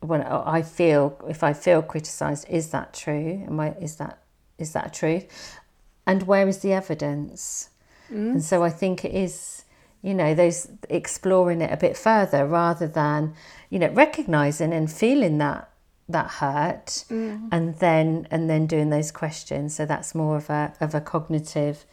when 0.00 0.22
I 0.22 0.62
feel 0.62 1.20
if 1.28 1.42
I 1.42 1.52
feel 1.52 1.80
criticised, 1.82 2.48
is 2.48 2.70
that 2.70 2.92
true? 2.92 3.44
Am 3.46 3.58
I 3.60 3.70
is 3.72 3.96
that 3.96 4.18
is 4.58 4.72
that 4.72 4.86
a 4.86 4.90
truth? 4.90 5.58
And 6.06 6.24
where 6.24 6.48
is 6.48 6.58
the 6.58 6.72
evidence? 6.72 7.70
Mm. 8.10 8.32
And 8.32 8.44
so 8.44 8.64
I 8.64 8.70
think 8.70 9.04
it 9.04 9.14
is, 9.14 9.64
you 10.02 10.14
know, 10.14 10.34
those 10.34 10.68
exploring 10.88 11.60
it 11.60 11.72
a 11.72 11.76
bit 11.76 11.96
further 11.96 12.44
rather 12.46 12.88
than, 12.88 13.34
you 13.70 13.78
know, 13.78 13.90
recognizing 13.90 14.72
and 14.72 14.90
feeling 14.90 15.38
that 15.38 15.70
that 16.08 16.26
hurt 16.26 17.04
mm. 17.08 17.48
and 17.50 17.76
then 17.76 18.26
and 18.30 18.48
then 18.48 18.66
doing 18.66 18.90
those 18.90 19.10
questions. 19.10 19.74
So 19.74 19.86
that's 19.86 20.14
more 20.14 20.36
of 20.36 20.50
a 20.50 20.74
of 20.80 20.94
a 20.94 21.00
cognitive 21.00 21.84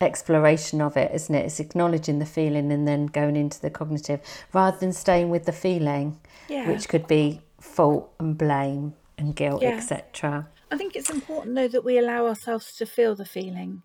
exploration 0.00 0.80
of 0.80 0.96
it, 0.96 1.12
isn't 1.14 1.34
it? 1.34 1.46
It's 1.46 1.60
acknowledging 1.60 2.18
the 2.18 2.26
feeling 2.26 2.72
and 2.72 2.86
then 2.86 3.06
going 3.06 3.36
into 3.36 3.60
the 3.60 3.70
cognitive 3.70 4.20
rather 4.52 4.76
than 4.78 4.92
staying 4.92 5.30
with 5.30 5.44
the 5.44 5.52
feeling, 5.52 6.18
yeah. 6.48 6.68
which 6.68 6.88
could 6.88 7.06
be 7.06 7.40
fault 7.60 8.12
and 8.18 8.36
blame 8.36 8.94
and 9.16 9.36
guilt, 9.36 9.62
yeah. 9.62 9.70
etc. 9.70 10.48
I 10.70 10.76
think 10.76 10.96
it's 10.96 11.10
important 11.10 11.54
though 11.54 11.68
that 11.68 11.84
we 11.84 11.98
allow 11.98 12.26
ourselves 12.26 12.74
to 12.76 12.86
feel 12.86 13.14
the 13.14 13.24
feeling. 13.24 13.82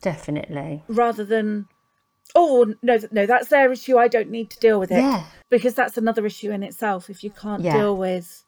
Definitely. 0.00 0.82
Rather 0.88 1.24
than, 1.24 1.66
oh 2.34 2.74
no, 2.82 2.98
no, 3.10 3.26
that's 3.26 3.48
their 3.48 3.70
issue. 3.70 3.98
I 3.98 4.08
don't 4.08 4.30
need 4.30 4.48
to 4.50 4.58
deal 4.60 4.80
with 4.80 4.90
it. 4.90 5.00
Yeah. 5.00 5.24
Because 5.50 5.74
that's 5.74 5.98
another 5.98 6.24
issue 6.24 6.50
in 6.50 6.62
itself. 6.62 7.10
If 7.10 7.22
you 7.22 7.30
can't 7.30 7.62
yeah. 7.62 7.76
deal 7.76 7.96
with 7.96 8.44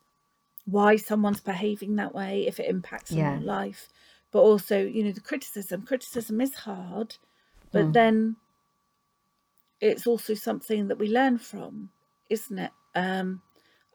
why 0.64 0.97
someone's 0.97 1.40
behaving 1.40 1.97
that 1.97 2.14
way, 2.14 2.47
if 2.47 2.61
it 2.61 2.69
impacts 2.69 3.12
yeah. 3.12 3.33
on 3.33 3.45
life, 3.45 3.88
but 4.31 4.40
also, 4.40 4.78
you 4.81 5.04
know, 5.04 5.12
the 5.12 5.21
criticism. 5.21 5.83
Criticism 5.83 6.40
is 6.40 6.54
hard, 6.54 7.16
but 7.73 7.87
mm. 7.87 7.92
then 7.92 8.37
it's 9.81 10.07
also 10.07 10.35
something 10.35 10.88
that 10.88 10.99
we 10.99 11.09
learn 11.09 11.38
from, 11.38 11.90
isn't 12.31 12.59
it? 12.59 12.71
Um, 12.95 13.42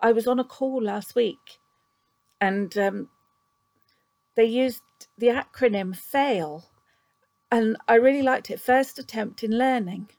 I 0.01 0.11
was 0.11 0.27
on 0.27 0.39
a 0.39 0.43
call 0.43 0.83
last 0.83 1.15
week, 1.15 1.59
and 2.41 2.77
um, 2.77 3.09
they 4.35 4.45
used 4.45 4.83
the 5.17 5.27
acronym 5.27 5.95
FAIL. 5.95 6.65
And 7.49 7.77
I 7.87 7.95
really 7.95 8.21
liked 8.21 8.51
it. 8.51 8.59
First 8.59 8.99
attempt 8.99 9.43
in 9.43 9.57
learning. 9.57 10.09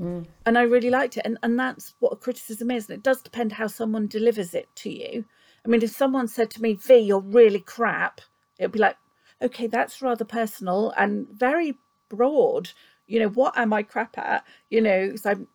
Mm. 0.00 0.26
And 0.46 0.56
I 0.56 0.62
really 0.62 0.90
liked 0.90 1.16
it. 1.18 1.22
And, 1.26 1.38
and 1.42 1.58
that's 1.58 1.94
what 2.00 2.12
a 2.14 2.16
criticism 2.16 2.70
is. 2.70 2.88
And 2.88 2.96
it 2.96 3.02
does 3.02 3.20
depend 3.20 3.52
how 3.52 3.66
someone 3.66 4.06
delivers 4.06 4.54
it 4.54 4.68
to 4.76 4.90
you. 4.90 5.26
I 5.64 5.68
mean, 5.68 5.82
if 5.82 5.90
someone 5.90 6.28
said 6.28 6.50
to 6.50 6.62
me, 6.62 6.74
V, 6.74 6.98
you're 6.98 7.20
really 7.20 7.60
crap, 7.60 8.20
it'd 8.58 8.72
be 8.72 8.78
like, 8.78 8.96
okay, 9.40 9.66
that's 9.66 10.02
rather 10.02 10.24
personal 10.24 10.92
and 10.96 11.28
very 11.28 11.78
broad. 12.08 12.70
You 13.06 13.20
know, 13.20 13.28
what 13.28 13.56
am 13.56 13.72
I 13.72 13.82
crap 13.82 14.18
at? 14.18 14.44
You 14.70 14.80
know, 14.80 15.06
because 15.06 15.26
I'm 15.26 15.48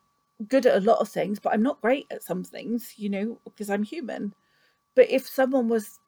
good 0.47 0.65
at 0.65 0.77
a 0.77 0.85
lot 0.85 0.99
of 0.99 1.09
things, 1.09 1.39
but 1.39 1.53
I'm 1.53 1.63
not 1.63 1.81
great 1.81 2.05
at 2.11 2.23
some 2.23 2.43
things, 2.43 2.93
you 2.97 3.09
know, 3.09 3.39
because 3.45 3.69
I'm 3.69 3.83
human. 3.83 4.33
But 4.95 5.09
if 5.09 5.27
someone 5.27 5.67
was 5.67 5.99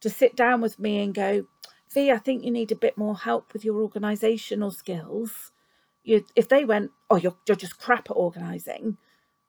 to 0.00 0.10
sit 0.10 0.36
down 0.36 0.60
with 0.60 0.78
me 0.78 1.00
and 1.00 1.14
go, 1.14 1.46
V, 1.92 2.10
I 2.10 2.18
think 2.18 2.44
you 2.44 2.50
need 2.50 2.72
a 2.72 2.76
bit 2.76 2.98
more 2.98 3.16
help 3.16 3.52
with 3.52 3.64
your 3.64 3.86
organisational 3.88 4.74
skills. 4.74 5.52
You, 6.04 6.24
if 6.36 6.48
they 6.48 6.64
went, 6.64 6.90
oh, 7.10 7.16
you're, 7.16 7.36
you're 7.46 7.56
just 7.56 7.78
crap 7.78 8.10
at 8.10 8.16
organising, 8.16 8.98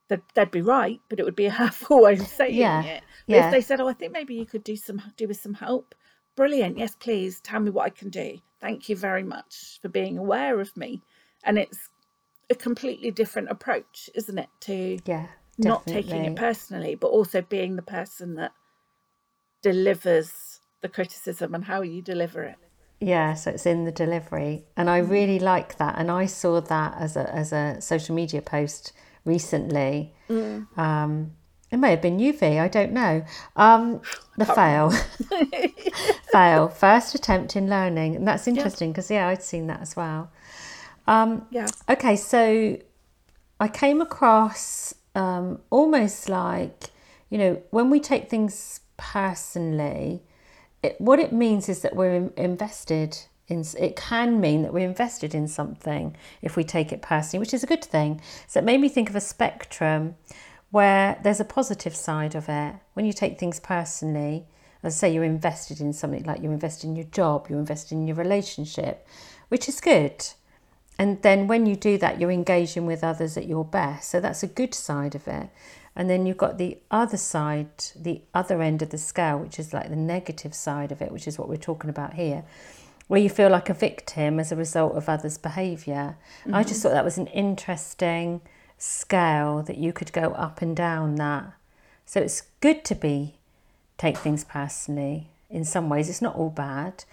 they'd, 0.08 0.22
they'd 0.34 0.52
be 0.52 0.62
right, 0.62 1.00
but 1.10 1.20
it 1.20 1.26
would 1.26 1.36
be 1.36 1.46
a 1.46 1.52
half 1.64 1.90
way 1.90 2.14
of 2.14 2.28
saying 2.28 2.56
yeah. 2.56 2.84
it. 2.84 3.04
But 3.28 3.36
yeah. 3.36 3.46
if 3.48 3.52
they 3.52 3.62
said, 3.62 3.82
oh, 3.82 3.88
I 3.88 3.94
think 3.94 4.14
maybe 4.14 4.36
you 4.36 4.46
could 4.46 4.64
do 4.64 4.76
some 4.76 5.02
do 5.18 5.28
with 5.28 5.40
some 5.40 5.54
help, 5.54 5.96
brilliant. 6.36 6.78
Yes, 6.78 6.96
please 6.96 7.40
tell 7.42 7.60
me 7.60 7.70
what 7.70 7.86
I 7.86 7.90
can 7.90 8.10
do. 8.10 8.40
Thank 8.62 8.90
you 8.90 8.96
very 8.96 9.24
much 9.24 9.80
for 9.82 9.90
being 9.90 10.18
aware 10.18 10.60
of 10.60 10.76
me. 10.78 11.02
And 11.44 11.58
it's 11.58 11.90
a 12.50 12.56
completely 12.56 13.12
different 13.12 13.50
approach, 13.50 14.10
isn't 14.16 14.38
it? 14.38 14.50
To 14.62 15.00
yeah, 15.06 15.28
not 15.58 15.86
taking 15.86 16.26
it 16.26 16.36
personally, 16.36 16.96
but 16.96 17.08
also 17.08 17.42
being 17.42 17.76
the 17.76 17.82
person 17.82 18.36
that 18.36 18.52
delivers 19.62 20.62
the 20.82 20.90
criticism 20.90 21.54
and 21.54 21.66
how 21.66 21.82
you 21.82 22.02
deliver 22.02 22.44
it. 22.44 22.56
Yeah, 23.00 23.36
so 23.36 23.52
it's 23.52 23.66
in 23.66 23.86
the 23.86 23.92
delivery, 23.92 24.66
and 24.76 24.90
I 24.90 25.02
mm. 25.02 25.10
really 25.10 25.40
like 25.40 25.78
that. 25.78 25.96
And 25.98 26.10
I 26.10 26.26
saw 26.26 26.62
that 26.62 26.96
as 26.98 27.16
a 27.16 27.34
as 27.34 27.52
a 27.54 27.80
social 27.80 28.16
media 28.16 28.42
post 28.42 28.94
recently. 29.28 30.14
Mm. 30.30 30.78
Um, 30.78 31.32
it 31.70 31.78
may 31.78 31.92
have 31.92 32.02
been 32.02 32.18
UV, 32.18 32.60
I 32.62 32.70
don't 32.70 32.94
know. 32.94 33.26
Um, 33.58 34.02
the 34.38 34.46
fail, 34.46 34.90
fail, 36.32 36.70
first 36.70 37.14
attempt 37.14 37.58
in 37.58 37.70
learning, 37.70 38.16
and 38.16 38.26
that's 38.28 38.48
interesting 38.48 38.92
because 38.92 39.12
yeah. 39.12 39.26
yeah, 39.26 39.28
I'd 39.28 39.44
seen 39.44 39.68
that 39.68 39.82
as 39.82 39.96
well. 39.96 40.32
Um, 41.08 41.46
yeah. 41.52 41.68
Okay, 41.90 42.16
so 42.16 42.78
I 43.60 43.68
came 43.68 44.02
across 44.02 44.94
um, 45.14 45.60
almost 45.70 46.30
like 46.30 46.86
you 47.30 47.38
know 47.38 47.62
when 47.72 47.90
we 47.90 48.00
take 48.00 48.30
things 48.30 48.80
personally, 48.96 50.24
it, 50.82 51.00
what 51.00 51.20
it 51.20 51.34
means 51.34 51.68
is 51.68 51.82
that 51.82 51.96
we're 51.98 52.32
invested 52.38 53.18
It 53.50 53.96
can 53.96 54.42
mean 54.42 54.64
that 54.64 54.74
we're 54.74 54.88
invested 54.88 55.34
in 55.34 55.48
something 55.48 56.16
if 56.42 56.56
we 56.58 56.64
take 56.64 56.92
it 56.92 57.02
personally, 57.02 57.40
which 57.40 57.54
is 57.54 57.64
a 57.64 57.68
good 57.68 57.84
thing. 57.84 58.22
So 58.48 58.60
it 58.60 58.66
made 58.66 58.82
me 58.82 58.90
think 58.90 59.10
of 59.10 59.16
a 59.16 59.22
spectrum 59.22 60.16
where 60.70 61.18
there's 61.24 61.40
a 61.40 61.46
positive 61.46 61.96
side 61.96 62.36
of 62.36 62.50
it. 62.50 62.76
When 62.94 63.06
you 63.06 63.14
take 63.14 63.40
things 63.40 63.60
personally, 63.60 64.46
I 64.84 64.90
say, 64.90 65.14
you're 65.14 65.24
invested 65.24 65.82
in 65.82 65.94
something 65.94 66.24
like 66.24 66.42
you're 66.42 66.54
invested 66.54 66.88
in 66.88 66.96
your 66.96 67.06
job, 67.06 67.48
you're 67.50 67.60
invested 67.60 67.96
in 67.96 68.08
your 68.08 68.16
relationship, 68.16 69.08
which 69.50 69.68
is 69.68 69.82
good. 69.82 70.26
And 71.00 71.22
then 71.22 71.48
when 71.48 71.66
you 71.66 71.76
do 71.76 71.98
that, 72.00 72.20
you're 72.20 72.32
engaging 72.32 72.86
with 72.86 73.04
others 73.04 73.38
at 73.38 73.48
your 73.48 73.66
best. 73.66 74.10
So 74.10 74.20
that's 74.20 74.44
a 74.44 74.48
good 74.48 74.74
side 74.74 75.14
of 75.14 75.28
it. 75.28 75.50
And 75.96 76.10
then 76.10 76.26
you've 76.26 76.38
got 76.38 76.58
the 76.58 76.78
other 76.92 77.18
side, 77.18 77.70
the 77.96 78.22
other 78.34 78.62
end 78.62 78.82
of 78.82 78.90
the 78.90 78.98
scale, 78.98 79.40
which 79.40 79.60
is 79.60 79.74
like 79.74 79.90
the 79.90 79.96
negative 79.96 80.54
side 80.54 80.92
of 80.92 81.02
it, 81.02 81.12
which 81.12 81.28
is 81.28 81.38
what 81.38 81.50
we're 81.50 81.58
talking 81.58 81.90
about 81.90 82.14
here, 82.14 82.44
where 83.08 83.20
you 83.20 83.30
feel 83.30 83.50
like 83.50 83.70
a 83.70 83.74
victim 83.74 84.40
as 84.40 84.52
a 84.52 84.56
result 84.56 84.96
of 84.96 85.08
others' 85.08 85.38
behaviour. 85.38 86.18
Mm-hmm. 86.42 86.56
I 86.56 86.64
just 86.64 86.76
mm-hmm. 86.76 86.82
thought 86.84 86.94
that 86.94 87.06
was 87.06 87.18
an 87.18 87.28
interesting 87.28 88.42
scale 88.78 89.64
that 89.64 89.78
you 89.78 89.94
could 89.94 90.12
go 90.14 90.32
up 90.32 90.62
and 90.62 90.76
down 90.76 91.16
that. 91.16 91.54
So 92.06 92.22
it's 92.22 92.44
good 92.62 92.84
to 92.86 92.96
be 92.96 93.36
take 93.98 94.18
things 94.18 94.44
personally. 94.44 95.30
In 95.50 95.64
some 95.64 95.90
ways, 95.90 96.10
it's 96.10 96.22
not 96.22 96.36
all 96.36 96.50
bad, 96.50 97.06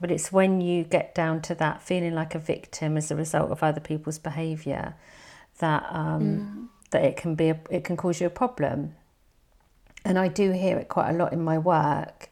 but 0.00 0.10
it's 0.10 0.32
when 0.32 0.60
you 0.60 0.84
get 0.84 1.14
down 1.14 1.40
to 1.42 1.54
that 1.56 1.82
feeling 1.82 2.14
like 2.14 2.34
a 2.34 2.38
victim 2.38 2.96
as 2.96 3.10
a 3.10 3.16
result 3.16 3.50
of 3.50 3.62
other 3.62 3.80
people's 3.80 4.18
behaviour 4.18 4.94
that 5.58 5.86
um, 5.90 6.22
mm 6.22 6.68
that 6.90 7.04
it 7.04 7.16
can 7.16 7.34
be 7.34 7.50
a, 7.50 7.60
it 7.70 7.84
can 7.84 7.96
cause 7.96 8.20
you 8.20 8.26
a 8.26 8.30
problem. 8.30 8.94
And 10.04 10.18
I 10.18 10.28
do 10.28 10.52
hear 10.52 10.78
it 10.78 10.88
quite 10.88 11.10
a 11.10 11.12
lot 11.12 11.32
in 11.32 11.42
my 11.42 11.58
work 11.58 12.30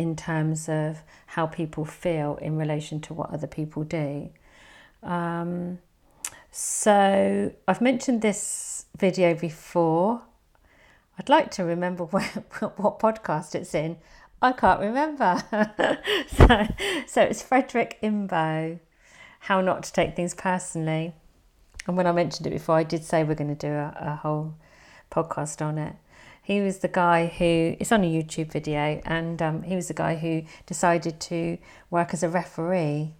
in 0.00 0.16
terms 0.16 0.66
of 0.66 1.02
how 1.26 1.44
people 1.46 1.84
feel 1.84 2.38
in 2.40 2.56
relation 2.56 3.02
to 3.02 3.12
what 3.12 3.28
other 3.28 3.46
people 3.46 3.84
do. 3.84 4.30
Um, 5.02 5.78
so 6.50 7.52
I've 7.68 7.82
mentioned 7.82 8.22
this 8.22 8.86
video 8.96 9.34
before. 9.34 10.22
I'd 11.18 11.28
like 11.28 11.50
to 11.52 11.64
remember 11.64 12.04
where, 12.14 12.22
what 12.76 12.98
podcast 12.98 13.54
it's 13.54 13.74
in. 13.74 13.98
I 14.40 14.52
can't 14.52 14.80
remember. 14.80 15.36
so, 16.28 16.66
so 17.06 17.20
it's 17.20 17.42
Frederik 17.42 17.98
Imbo, 18.02 18.78
How 19.40 19.60
Not 19.60 19.82
to 19.82 19.92
Take 19.92 20.16
Things 20.16 20.32
Personally. 20.32 21.12
And 21.86 21.94
when 21.94 22.06
I 22.06 22.12
mentioned 22.12 22.46
it 22.46 22.50
before, 22.50 22.76
I 22.76 22.84
did 22.84 23.04
say 23.04 23.22
we're 23.22 23.34
going 23.34 23.54
to 23.54 23.66
do 23.66 23.74
a, 23.74 23.94
a 24.00 24.14
whole 24.16 24.54
podcast 25.10 25.60
on 25.60 25.76
it. 25.76 25.94
He 26.50 26.60
was 26.60 26.78
the 26.78 26.88
guy 26.88 27.28
who, 27.28 27.76
it's 27.78 27.92
on 27.92 28.02
a 28.02 28.12
YouTube 28.12 28.50
video, 28.50 29.00
and 29.04 29.40
um, 29.40 29.62
he 29.62 29.76
was 29.76 29.86
the 29.86 29.94
guy 29.94 30.16
who 30.16 30.42
decided 30.66 31.20
to 31.20 31.58
work 31.90 32.12
as 32.12 32.24
a 32.24 32.28
referee 32.28 33.14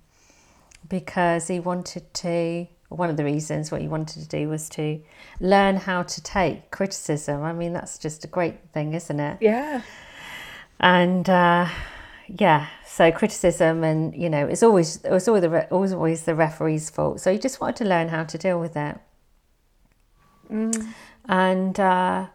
because 0.89 1.47
he 1.47 1.61
wanted 1.61 2.13
to, 2.13 2.67
one 2.89 3.09
of 3.09 3.17
the 3.17 3.23
reasons 3.23 3.71
what 3.71 3.83
he 3.83 3.87
wanted 3.87 4.21
to 4.21 4.27
do 4.27 4.49
was 4.49 4.69
to 4.71 5.01
learn 5.39 5.77
how 5.77 6.03
to 6.03 6.21
take 6.21 6.73
criticism. 6.73 7.45
I 7.45 7.53
mean, 7.53 7.73
that's 7.73 7.99
just 7.99 8.25
a 8.25 8.27
great 8.27 8.69
thing, 8.73 8.95
isn't 8.95 9.21
it? 9.21 9.39
Yeah. 9.41 9.83
And 10.81 11.31
uh, 11.31 11.69
yeah, 12.27 12.67
so 12.85 13.13
criticism 13.13 13.85
and 13.85 14.13
you 14.13 14.29
know 14.29 14.45
it's 14.49 14.65
always 14.65 14.99
it's 15.05 15.29
always 15.29 15.43
the 15.43 15.69
always 15.71 15.93
always 15.93 16.25
the 16.25 16.35
referee's 16.35 16.91
fault. 16.91 17.21
So 17.21 17.31
you 17.31 17.39
just 17.39 17.61
wanted 17.61 17.77
to 17.77 17.85
learn 17.85 18.09
how 18.09 18.25
to 18.25 18.37
deal 18.37 18.59
with 18.59 18.77
it. 18.77 18.99
Mm. 20.51 20.89
And 21.29 21.79
uh, 21.79 22.27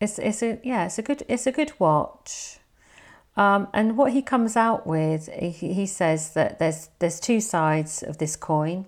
it's 0.00 0.18
it's 0.18 0.42
a 0.42 0.60
yeah 0.62 0.86
it's 0.86 0.98
a 0.98 1.02
good 1.02 1.22
it's 1.28 1.46
a 1.46 1.52
good 1.52 1.72
watch. 1.78 2.58
Um, 3.36 3.68
and 3.72 3.96
what 3.96 4.12
he 4.12 4.20
comes 4.20 4.56
out 4.56 4.84
with, 4.84 5.28
he, 5.32 5.50
he 5.50 5.86
says 5.86 6.34
that 6.34 6.58
there's 6.58 6.90
there's 6.98 7.20
two 7.20 7.40
sides 7.40 8.02
of 8.02 8.18
this 8.18 8.34
coin, 8.34 8.86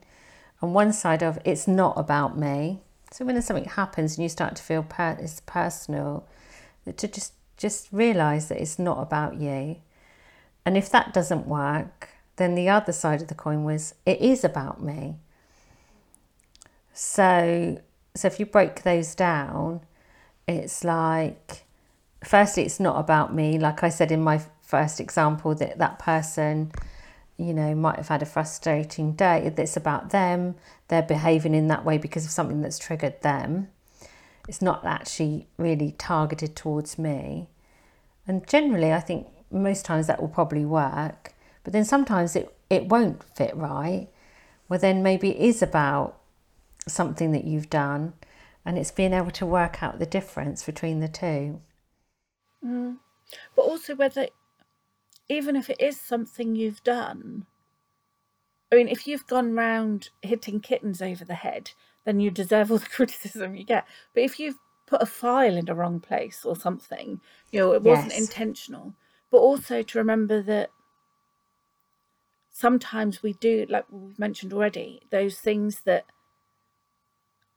and 0.61 0.75
one 0.75 0.93
side 0.93 1.23
of 1.23 1.39
it's 1.45 1.69
not 1.69 1.97
about 1.97 2.37
me. 2.37 2.81
So 3.13 3.25
when 3.25 3.41
something 3.43 3.65
happens 3.65 4.17
and 4.17 4.23
you 4.25 4.29
start 4.29 4.57
to 4.57 4.63
feel 4.63 4.83
per- 4.83 5.19
it's 5.21 5.41
personal, 5.47 6.27
to 6.85 7.09
just 7.09 7.35
just 7.57 7.89
realize 7.93 8.49
that 8.49 8.61
it's 8.61 8.79
not 8.79 9.01
about 9.01 9.41
you 9.41 9.77
and 10.65 10.77
if 10.77 10.91
that 10.91 11.13
doesn't 11.13 11.47
work, 11.47 12.11
then 12.37 12.55
the 12.55 12.69
other 12.69 12.93
side 12.93 13.23
of 13.23 13.29
the 13.29 13.35
coin 13.35 13.65
was 13.65 13.95
it 14.07 14.21
is 14.21 14.45
about 14.45 14.83
me. 14.83 15.17
So 16.93 17.81
so 18.15 18.29
if 18.29 18.41
you 18.41 18.47
break 18.47 18.83
those 18.83 19.15
down, 19.15 19.81
it's 20.51 20.85
like 20.85 21.65
firstly, 22.25 22.65
it's 22.65 22.81
not 22.81 22.99
about 22.99 23.35
me. 23.35 23.59
Like 23.59 23.83
I 23.83 23.89
said 23.89 24.13
in 24.13 24.23
my 24.23 24.41
first 24.63 25.01
example, 25.01 25.55
that 25.57 25.79
that 25.79 25.99
person, 25.99 26.73
you 27.37 27.55
know, 27.55 27.75
might 27.75 27.97
have 27.97 28.09
had 28.09 28.23
a 28.23 28.27
frustrating 28.27 29.13
day. 29.13 29.53
It's 29.57 29.77
about 29.77 30.11
them. 30.11 30.55
They're 30.89 31.03
behaving 31.03 31.55
in 31.55 31.69
that 31.69 31.85
way 31.85 31.99
because 31.99 32.25
of 32.25 32.31
something 32.31 32.63
that's 32.63 32.79
triggered 32.79 33.23
them. 33.23 33.69
It's 34.49 34.63
not 34.63 34.85
actually 34.85 35.47
really 35.57 35.93
targeted 35.93 36.57
towards 36.57 36.99
me. 36.99 37.49
And 38.27 38.47
generally, 38.47 38.93
I 38.93 39.01
think 39.01 39.27
most 39.51 39.85
times 39.85 40.07
that 40.07 40.21
will 40.21 40.29
probably 40.29 40.65
work. 40.65 41.35
But 41.65 41.73
then 41.73 41.85
sometimes 41.85 42.37
it, 42.37 42.55
it 42.69 42.89
won't 42.89 43.23
fit 43.37 43.55
right. 43.57 44.09
Well, 44.69 44.79
then 44.79 45.03
maybe 45.03 45.31
it 45.31 45.37
is 45.37 45.63
about 45.63 46.19
something 46.87 47.33
that 47.33 47.45
you've 47.45 47.71
done 47.71 48.15
and 48.65 48.79
it's 48.79 48.91
being 48.91 49.13
able 49.13 49.31
to 49.33 49.47
work 49.47 49.83
out 49.83 49.99
the 49.99 50.07
difference 50.07 50.65
between 50.65 51.01
the 51.01 51.09
two. 51.09 51.61
Mm. 52.65 52.99
But 53.57 53.63
also 53.63 53.95
whether, 53.95 54.29
even 55.29 55.57
if 55.57 55.71
it 55.71 55.81
is 55.81 56.01
something 56.01 56.55
you've 56.55 56.83
done, 56.83 57.47
I 58.73 58.77
mean, 58.77 58.89
if 58.89 59.07
you've 59.07 59.27
gone 59.27 59.55
round 59.55 60.11
hitting 60.23 60.61
kittens 60.61 61.03
over 61.03 61.25
the 61.25 61.35
head, 61.35 61.73
then 62.05 62.21
you 62.21 62.31
deserve 62.31 62.71
all 62.71 62.79
the 62.79 62.87
criticism 62.97 63.55
you 63.55 63.65
get. 63.65 63.87
But 64.15 64.25
if 64.25 64.39
you've 64.39 64.59
put 64.87 65.03
a 65.03 65.07
file 65.07 65.57
in 65.57 65.65
the 65.65 65.75
wrong 65.75 66.01
place 66.01 66.45
or 66.45 66.57
something, 66.57 67.21
you 67.51 67.61
know, 67.61 67.73
it 67.73 67.83
wasn't 67.83 68.13
yes. 68.13 68.21
intentional. 68.21 68.95
But 69.31 69.39
also 69.39 69.83
to 69.83 69.99
remember 69.99 70.43
that 70.43 70.71
sometimes 72.51 73.23
we 73.23 73.33
do, 73.35 73.67
like 73.69 73.85
we've 73.91 74.19
mentioned 74.19 74.53
already, 74.53 75.01
those 75.11 75.39
things 75.39 75.81
that 75.85 76.05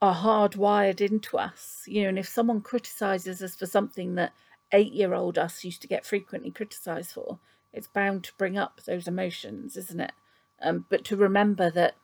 are 0.03 0.13
hardwired 0.13 0.99
into 0.99 1.37
us. 1.37 1.83
You 1.87 2.03
know, 2.03 2.09
and 2.09 2.19
if 2.19 2.27
someone 2.27 2.59
criticizes 2.59 3.41
us 3.41 3.55
for 3.55 3.65
something 3.65 4.15
that 4.15 4.33
eight 4.73 4.91
year 4.91 5.13
old 5.13 5.37
us 5.37 5.63
used 5.63 5.81
to 5.81 5.87
get 5.87 6.05
frequently 6.05 6.51
criticized 6.51 7.13
for, 7.13 7.39
it's 7.71 7.87
bound 7.87 8.25
to 8.25 8.33
bring 8.37 8.57
up 8.57 8.81
those 8.85 9.07
emotions, 9.07 9.77
isn't 9.77 10.01
it? 10.01 10.11
Um, 10.61 10.85
but 10.89 11.05
to 11.05 11.15
remember 11.15 11.71
that, 11.71 11.95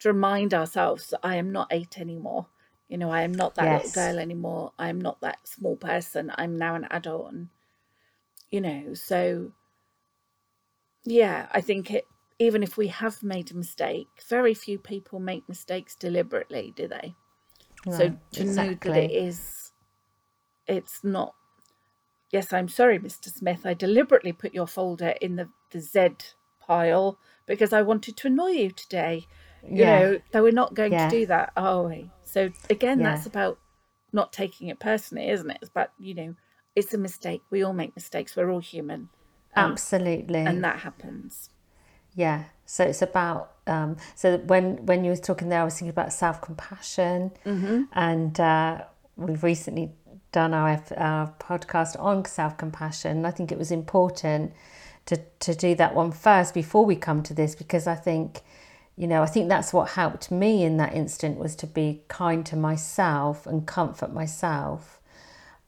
to 0.00 0.08
remind 0.08 0.54
ourselves 0.54 1.08
that 1.08 1.20
I 1.22 1.36
am 1.36 1.52
not 1.52 1.68
eight 1.70 1.98
anymore. 2.00 2.46
You 2.88 2.96
know, 2.96 3.10
I 3.10 3.20
am 3.20 3.32
not 3.32 3.54
that 3.56 3.64
yes. 3.64 3.84
little 3.96 4.02
girl 4.12 4.18
anymore. 4.18 4.72
I 4.78 4.88
am 4.88 5.00
not 5.00 5.20
that 5.20 5.46
small 5.46 5.76
person. 5.76 6.32
I'm 6.36 6.56
now 6.56 6.74
an 6.74 6.86
adult. 6.90 7.32
And, 7.32 7.48
you 8.50 8.62
know, 8.62 8.94
so 8.94 9.52
yeah, 11.04 11.48
I 11.52 11.60
think 11.60 11.90
it, 11.90 12.06
even 12.38 12.62
if 12.62 12.78
we 12.78 12.86
have 12.86 13.22
made 13.22 13.50
a 13.50 13.56
mistake, 13.56 14.08
very 14.26 14.54
few 14.54 14.78
people 14.78 15.20
make 15.20 15.46
mistakes 15.50 15.94
deliberately, 15.94 16.72
do 16.74 16.88
they? 16.88 17.14
So 17.92 18.16
to 18.32 18.40
exactly. 18.40 18.90
know 18.90 18.94
that 18.94 19.04
it 19.04 19.12
is, 19.12 19.72
it's 20.66 21.04
not 21.04 21.34
Yes, 22.30 22.52
I'm 22.52 22.68
sorry, 22.68 22.98
Mr. 22.98 23.32
Smith. 23.32 23.64
I 23.64 23.74
deliberately 23.74 24.32
put 24.32 24.52
your 24.52 24.66
folder 24.66 25.14
in 25.20 25.36
the, 25.36 25.48
the 25.70 25.80
Z 25.80 26.08
pile 26.60 27.18
because 27.46 27.72
I 27.72 27.82
wanted 27.82 28.16
to 28.16 28.26
annoy 28.26 28.48
you 28.48 28.70
today. 28.70 29.26
You 29.62 29.76
yeah. 29.76 29.98
know, 29.98 30.20
though 30.32 30.42
we're 30.42 30.52
not 30.52 30.74
going 30.74 30.92
yeah. 30.92 31.08
to 31.08 31.18
do 31.18 31.26
that, 31.26 31.52
are 31.56 31.84
we? 31.84 32.10
So 32.24 32.50
again, 32.68 33.00
yeah. 33.00 33.14
that's 33.14 33.26
about 33.26 33.58
not 34.12 34.32
taking 34.32 34.68
it 34.68 34.80
personally, 34.80 35.28
isn't 35.28 35.50
it? 35.50 35.58
It's 35.62 35.70
about, 35.70 35.92
you 35.98 36.14
know, 36.14 36.34
it's 36.74 36.92
a 36.94 36.98
mistake. 36.98 37.42
We 37.50 37.62
all 37.62 37.72
make 37.72 37.94
mistakes. 37.94 38.36
We're 38.36 38.50
all 38.50 38.60
human. 38.60 39.08
Um, 39.54 39.72
Absolutely. 39.72 40.40
And 40.40 40.62
that 40.64 40.80
happens. 40.80 41.50
Yeah. 42.16 42.44
So 42.64 42.82
it's 42.84 43.02
about 43.02 43.52
um, 43.68 43.96
so 44.14 44.38
when 44.38 44.84
when 44.86 45.04
you 45.04 45.10
were 45.10 45.16
talking 45.16 45.48
there, 45.48 45.60
I 45.60 45.64
was 45.64 45.74
thinking 45.74 45.90
about 45.90 46.12
self 46.12 46.40
compassion, 46.40 47.30
mm-hmm. 47.44 47.82
and 47.92 48.38
uh, 48.40 48.84
we've 49.16 49.42
recently 49.42 49.92
done 50.32 50.52
our, 50.52 50.82
our 50.96 51.32
podcast 51.38 51.98
on 51.98 52.24
self 52.24 52.56
compassion. 52.56 53.24
I 53.24 53.30
think 53.30 53.50
it 53.50 53.58
was 53.58 53.70
important 53.70 54.52
to, 55.06 55.18
to 55.40 55.54
do 55.54 55.74
that 55.76 55.94
one 55.94 56.12
first 56.12 56.52
before 56.52 56.84
we 56.84 56.96
come 56.96 57.22
to 57.22 57.34
this 57.34 57.54
because 57.54 57.86
I 57.86 57.94
think, 57.94 58.42
you 58.96 59.06
know, 59.06 59.22
I 59.22 59.26
think 59.26 59.48
that's 59.48 59.72
what 59.72 59.90
helped 59.90 60.30
me 60.30 60.64
in 60.64 60.76
that 60.76 60.94
instant 60.94 61.38
was 61.38 61.56
to 61.56 61.66
be 61.66 62.02
kind 62.08 62.44
to 62.46 62.56
myself 62.56 63.46
and 63.46 63.66
comfort 63.66 64.12
myself. 64.12 65.00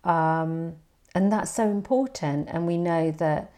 Um, 0.05 0.75
and 1.15 1.33
that's 1.33 1.53
so 1.55 1.71
important. 1.71 2.49
And 2.51 2.67
we 2.67 2.77
know 2.77 3.11
that 3.13 3.53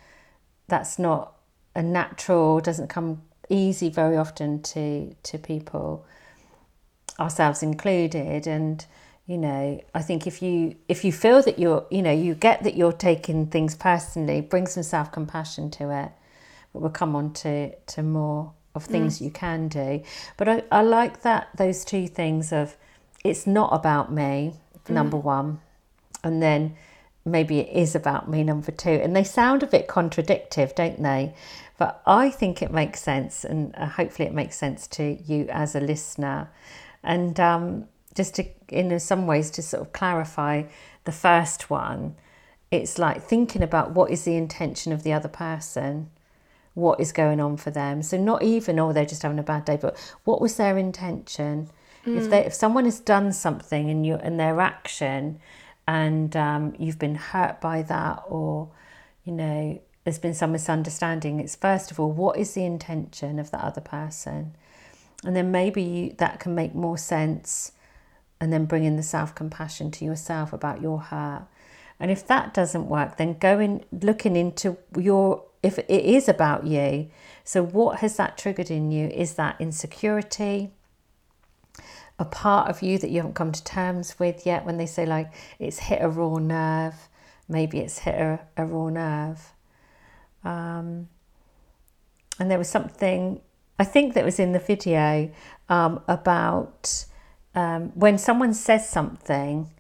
that's 0.69 0.99
not 0.99 1.35
a 1.75 1.83
natural, 1.83 2.61
doesn't 2.61 2.89
come 2.89 3.23
easy 3.49 3.91
very 3.91 4.17
often 4.17 4.63
to 4.63 5.15
to 5.23 5.39
people, 5.39 6.07
ourselves 7.19 7.63
included. 7.63 8.47
And 8.47 8.85
you 9.31 9.39
know 9.39 9.81
i 9.95 10.03
think 10.03 10.27
if 10.27 10.43
you 10.43 10.75
if 10.89 11.05
you 11.05 11.13
feel 11.13 11.41
that 11.41 11.57
you're 11.57 11.87
you 11.89 12.03
know 12.03 12.11
you 12.11 12.35
get 12.35 12.65
that 12.65 12.77
you're 12.77 12.93
taking 12.93 13.47
things 13.47 13.77
personally 13.77 14.41
bring 14.41 14.67
some 14.67 14.83
self-compassion 14.83 15.71
to 15.71 15.85
it 15.91 16.11
but 16.73 16.81
we'll 16.83 16.91
come 16.91 17.15
on 17.15 17.33
to 17.33 17.73
to 17.87 18.03
more 18.03 18.53
of 18.75 18.85
things 18.85 19.19
mm. 19.19 19.27
you 19.27 19.31
can 19.31 19.69
do 19.69 20.03
but 20.37 20.49
I, 20.49 20.65
I 20.73 20.83
like 20.83 21.23
that 21.23 21.49
those 21.57 21.85
two 21.85 22.09
things 22.09 22.53
of 22.53 22.77
it's 23.25 23.47
not 23.47 23.73
about 23.73 24.13
me 24.13 24.55
mm. 24.85 24.91
number 24.91 25.17
one 25.17 25.61
and 26.25 26.43
then 26.43 26.75
maybe 27.25 27.59
it 27.59 27.77
is 27.77 27.95
about 27.95 28.29
me 28.29 28.43
number 28.43 28.73
two. 28.73 28.91
And 28.91 29.15
they 29.15 29.25
sound 29.25 29.63
a 29.63 29.67
bit 29.67 29.87
contradictory 29.89 30.71
don't 30.75 31.03
they? 31.03 31.35
But 31.79 32.03
i 32.07 32.29
think 32.31 32.61
it 32.61 32.71
makes 32.71 33.01
sense 33.01 33.45
and 33.45 33.75
uh, 33.75 33.87
hopefully 33.87 34.29
it 34.29 34.35
makes 34.35 34.57
sense 34.57 34.87
to 34.89 35.19
you 35.23 35.47
as 35.51 35.75
a 35.75 35.81
listener. 35.81 36.51
And 37.03 37.39
um, 37.41 37.89
just 38.15 38.35
to 38.37 38.45
in 38.69 38.99
some 39.01 39.27
ways 39.27 39.51
to 39.53 39.63
sort 39.63 39.83
of 39.83 39.93
clarify 39.93 40.65
the 41.05 41.13
first 41.13 41.71
one 41.71 42.17
it's 42.71 42.99
like 42.99 43.23
thinking 43.23 43.63
about 43.63 43.93
what 43.93 44.11
is 44.11 44.25
the 44.25 44.37
intention 44.37 44.93
of 44.93 45.03
the 45.03 45.13
other 45.13 45.29
person 45.29 46.11
what 46.75 47.01
is 47.01 47.11
going 47.11 47.41
on 47.41 47.57
for 47.57 47.73
them. 47.73 48.01
So 48.01 48.17
not 48.17 48.43
even 48.43 48.79
oh 48.79 48.93
they're 48.93 49.05
just 49.05 49.23
having 49.23 49.39
a 49.39 49.43
bad 49.43 49.65
day 49.65 49.79
but 49.81 49.97
what 50.25 50.41
was 50.41 50.57
their 50.57 50.79
intention? 50.79 51.71
Mm. 52.07 52.17
if 52.17 52.31
they 52.31 52.47
if 52.47 52.55
someone 52.55 52.87
has 52.87 52.99
done 52.99 53.33
something 53.33 53.91
and 53.91 54.07
you 54.07 54.15
and 54.15 54.41
their 54.41 54.59
action 54.61 55.39
and 55.91 56.37
um, 56.37 56.75
you've 56.79 56.99
been 56.99 57.17
hurt 57.17 57.61
by 57.61 57.83
that 57.83 58.23
or 58.29 58.69
you 59.25 59.33
know 59.33 59.81
there's 60.05 60.19
been 60.19 60.35
some 60.35 60.53
misunderstanding 60.53 61.41
it's 61.41 61.57
first 61.57 61.91
of 61.91 61.99
all 61.99 62.11
what 62.11 62.39
is 62.39 62.55
the 62.55 62.65
intention 62.65 63.39
of 63.39 63.51
the 63.51 63.59
other 63.59 63.81
person 63.81 64.55
and 65.25 65.37
then 65.37 65.51
maybe 65.51 65.83
you, 65.83 66.15
that 66.19 66.41
can 66.41 66.55
make 66.55 66.75
more 66.75 66.97
sense 66.97 67.73
and 68.41 68.53
then 68.53 68.65
bring 68.65 68.85
in 68.85 68.97
the 68.97 69.03
self 69.03 69.35
compassion 69.35 69.91
to 69.93 70.05
yourself 70.05 70.53
about 70.53 70.81
your 70.81 70.99
hurt. 70.99 71.47
And 71.99 72.11
if 72.11 72.27
that 72.29 72.55
doesn't 72.55 72.89
work, 72.89 73.19
then 73.19 73.35
going 73.35 73.85
looking 73.93 74.35
into 74.35 74.79
your 74.97 75.45
if 75.63 75.79
it 75.79 75.91
is 75.91 76.29
about 76.29 76.67
you. 76.67 77.11
So 77.45 77.63
what 77.63 77.99
has 77.99 78.17
that 78.17 78.39
triggered 78.39 78.71
in 78.71 78.91
you? 78.91 79.09
Is 79.09 79.35
that 79.35 79.57
insecurity? 79.61 80.71
A 82.21 82.25
part 82.25 82.69
of 82.69 82.83
you 82.83 82.99
that 82.99 83.11
you 83.11 83.17
haven't 83.17 83.35
come 83.35 83.51
to 83.51 83.65
terms 83.65 84.19
with 84.21 84.47
yet 84.47 84.65
when 84.65 84.77
they 84.77 84.87
say 84.87 85.07
like 85.07 85.33
it's 85.59 85.81
hit 85.81 86.01
a 86.01 86.09
raw 86.09 86.37
nerve, 86.39 87.09
maybe 87.49 87.81
it's 87.81 87.99
hit 87.99 88.15
a, 88.15 88.39
a 88.57 88.65
raw 88.65 88.89
nerve. 88.91 89.53
Um, 90.45 91.09
and 92.39 92.51
there 92.51 92.59
was 92.59 92.69
something 92.69 93.41
I 93.79 93.85
think 93.85 94.13
that 94.13 94.27
was 94.27 94.39
in 94.39 94.53
the 94.53 94.59
video 94.59 95.31
um, 95.71 96.03
about 96.07 97.07
um, 97.55 97.93
when 97.95 98.19
someone 98.19 98.53
says 98.53 98.87
something 98.87 99.71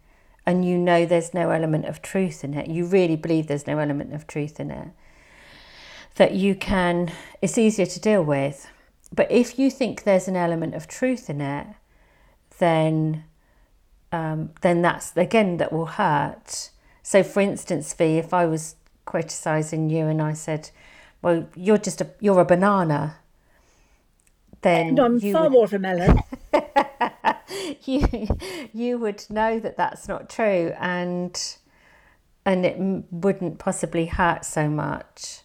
and 0.46 0.64
you 0.64 0.79
know 0.79 1.05
there's 1.05 1.35
no 1.35 1.50
element 1.50 1.85
of 1.85 2.00
truth 2.00 2.42
in 2.42 2.55
it, 2.55 2.68
you 2.68 2.87
really 2.87 3.16
believe 3.16 3.46
there's 3.46 3.66
no 3.66 3.79
element 3.79 4.14
of 4.14 4.26
truth 4.26 4.59
in 4.59 4.70
it, 4.70 4.88
that 6.16 6.33
you 6.33 6.55
can, 6.55 7.12
it's 7.42 7.59
easier 7.59 7.85
to 7.87 8.00
deal 8.00 8.22
with. 8.22 8.66
But 9.14 9.31
if 9.31 9.59
you 9.59 9.70
think 9.70 10.05
there's 10.05 10.29
an 10.29 10.37
element 10.37 10.74
of 10.74 10.88
truth 10.88 11.29
in 11.29 11.40
it, 11.40 11.66
then 12.61 13.25
um, 14.12 14.51
then 14.61 14.83
that's 14.83 15.16
again 15.16 15.57
that 15.57 15.73
will 15.73 15.87
hurt. 15.87 16.70
So, 17.03 17.23
for 17.23 17.40
instance, 17.40 17.92
V, 17.92 18.18
if 18.18 18.33
I 18.33 18.46
was 18.46 18.77
criticizing 19.05 19.90
you 19.90 20.07
and 20.07 20.23
I 20.23 20.33
said, 20.35 20.70
"Well, 21.23 21.49
you're 21.57 21.79
just 21.79 22.01
a 22.01 22.11
you're 22.20 22.40
a 22.40 22.44
banana," 22.44 23.16
then 24.62 24.94
no, 24.94 25.05
I'm 25.07 25.20
far 25.20 25.44
would... 25.44 25.53
more 25.53 25.64
of 25.64 25.73
a 25.73 25.79
melon. 25.79 26.20
you 27.85 28.29
you 28.73 28.99
would 28.99 29.25
know 29.29 29.59
that 29.59 29.77
that's 29.77 30.09
not 30.09 30.29
true 30.29 30.73
and 30.79 31.57
and 32.44 32.64
it 32.64 32.77
wouldn't 33.11 33.59
possibly 33.59 34.07
hurt 34.07 34.44
so 34.44 34.68
much 34.68 35.40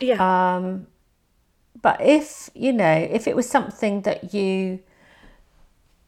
yeah 0.00 0.16
um 0.56 0.86
but 1.82 2.00
if 2.00 2.50
you 2.54 2.72
know 2.72 3.08
if 3.10 3.26
it 3.26 3.36
was 3.36 3.48
something 3.48 4.02
that 4.02 4.32
you 4.32 4.80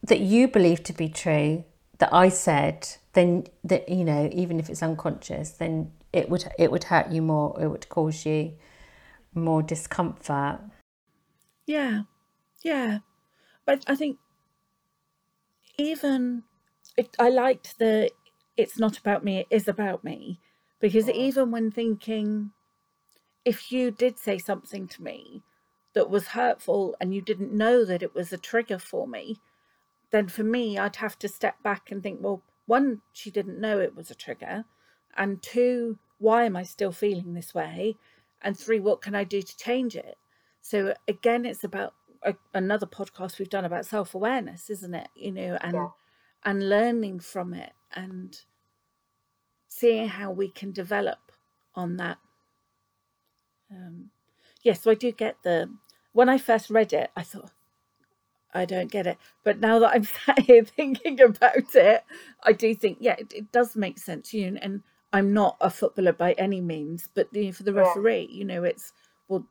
that 0.07 0.19
you 0.19 0.47
believe 0.47 0.83
to 0.83 0.93
be 0.93 1.07
true 1.07 1.63
that 1.99 2.13
i 2.13 2.29
said 2.29 2.87
then 3.13 3.45
that 3.63 3.87
you 3.89 4.03
know 4.03 4.29
even 4.31 4.59
if 4.59 4.69
it's 4.69 4.83
unconscious 4.83 5.51
then 5.51 5.91
it 6.13 6.29
would 6.29 6.45
it 6.57 6.71
would 6.71 6.85
hurt 6.85 7.11
you 7.11 7.21
more 7.21 7.55
it 7.61 7.67
would 7.67 7.87
cause 7.89 8.25
you 8.25 8.53
more 9.37 9.61
discomfort. 9.61 10.59
Yeah. 11.65 12.01
Yeah. 12.63 12.99
But 13.65 13.83
i 13.87 13.95
think 13.95 14.17
even 15.77 16.43
it, 16.97 17.15
I 17.19 17.29
liked 17.29 17.77
the 17.77 18.09
it's 18.55 18.79
not 18.79 18.97
about 18.97 19.23
me, 19.23 19.39
it 19.39 19.47
is 19.51 19.67
about 19.67 20.03
me. 20.03 20.39
Because 20.79 21.05
mm. 21.05 21.13
even 21.13 21.51
when 21.51 21.69
thinking, 21.69 22.51
if 23.45 23.71
you 23.71 23.91
did 23.91 24.17
say 24.17 24.39
something 24.39 24.87
to 24.87 25.03
me 25.03 25.43
that 25.93 26.09
was 26.09 26.29
hurtful 26.29 26.95
and 26.99 27.13
you 27.13 27.21
didn't 27.21 27.53
know 27.53 27.85
that 27.85 28.01
it 28.01 28.15
was 28.15 28.33
a 28.33 28.37
trigger 28.37 28.79
for 28.79 29.07
me, 29.07 29.37
then 30.11 30.27
for 30.27 30.43
me, 30.43 30.77
I'd 30.77 30.97
have 30.97 31.19
to 31.19 31.27
step 31.27 31.61
back 31.63 31.91
and 31.91 32.01
think, 32.01 32.19
well, 32.21 32.41
one, 32.65 33.01
she 33.13 33.31
didn't 33.31 33.59
know 33.59 33.79
it 33.79 33.95
was 33.95 34.09
a 34.11 34.15
trigger. 34.15 34.65
And 35.15 35.41
two, 35.41 35.97
why 36.19 36.43
am 36.45 36.55
I 36.55 36.63
still 36.63 36.91
feeling 36.91 37.33
this 37.33 37.53
way? 37.53 37.95
And 38.41 38.57
three, 38.57 38.79
what 38.79 39.01
can 39.01 39.15
I 39.15 39.23
do 39.23 39.41
to 39.41 39.57
change 39.57 39.95
it? 39.95 40.17
So 40.61 40.93
again, 41.07 41.45
it's 41.45 41.63
about 41.63 41.93
a, 42.23 42.35
another 42.53 42.85
podcast 42.85 43.39
we've 43.39 43.49
done 43.49 43.65
about 43.65 43.85
self 43.85 44.13
awareness, 44.15 44.69
isn't 44.69 44.93
it? 44.93 45.09
You 45.15 45.31
know, 45.31 45.57
and 45.61 45.73
Yeah. 45.73 45.87
and 46.43 46.69
learning 46.69 47.19
from 47.19 47.53
it 47.53 47.73
and 47.95 48.39
seeing 49.67 50.07
how 50.07 50.31
we 50.31 50.49
can 50.49 50.71
develop 50.71 51.31
on 51.75 51.97
that. 51.97 52.17
Um, 53.71 54.11
yes, 54.61 54.81
so 54.83 54.91
I 54.91 54.95
do 54.95 55.11
get 55.11 55.37
the. 55.43 55.69
When 56.13 56.29
I 56.29 56.37
first 56.37 56.69
read 56.69 56.93
it, 56.93 57.11
I 57.15 57.23
thought, 57.23 57.51
I 58.57 58.65
don't 58.65 58.91
get 58.91 59.07
it. 59.07 59.17
But 59.43 59.59
now 59.59 59.79
that 59.79 59.93
I'm 59.93 60.03
sat 60.25 60.39
here 60.39 60.63
thinking 60.63 61.21
about 61.21 61.75
it, 61.75 62.03
I 62.43 62.53
do 62.53 62.73
think, 62.75 62.97
yeah, 62.99 63.15
it, 63.17 63.33
it 63.33 63.51
does 63.51 63.75
make 63.75 63.99
sense. 63.99 64.33
You 64.33 64.51
know, 64.51 64.59
and 64.61 64.83
I'm 65.13 65.33
not 65.33 65.57
a 65.61 65.69
footballer 65.69 66.13
by 66.13 66.33
any 66.33 66.61
means, 66.61 67.09
but 67.13 67.29
you 67.33 67.45
know, 67.45 67.51
for 67.51 67.63
the 67.63 67.73
referee, 67.73 68.29
you 68.31 68.45
know, 68.45 68.63
it's 68.63 68.93
well, 69.27 69.45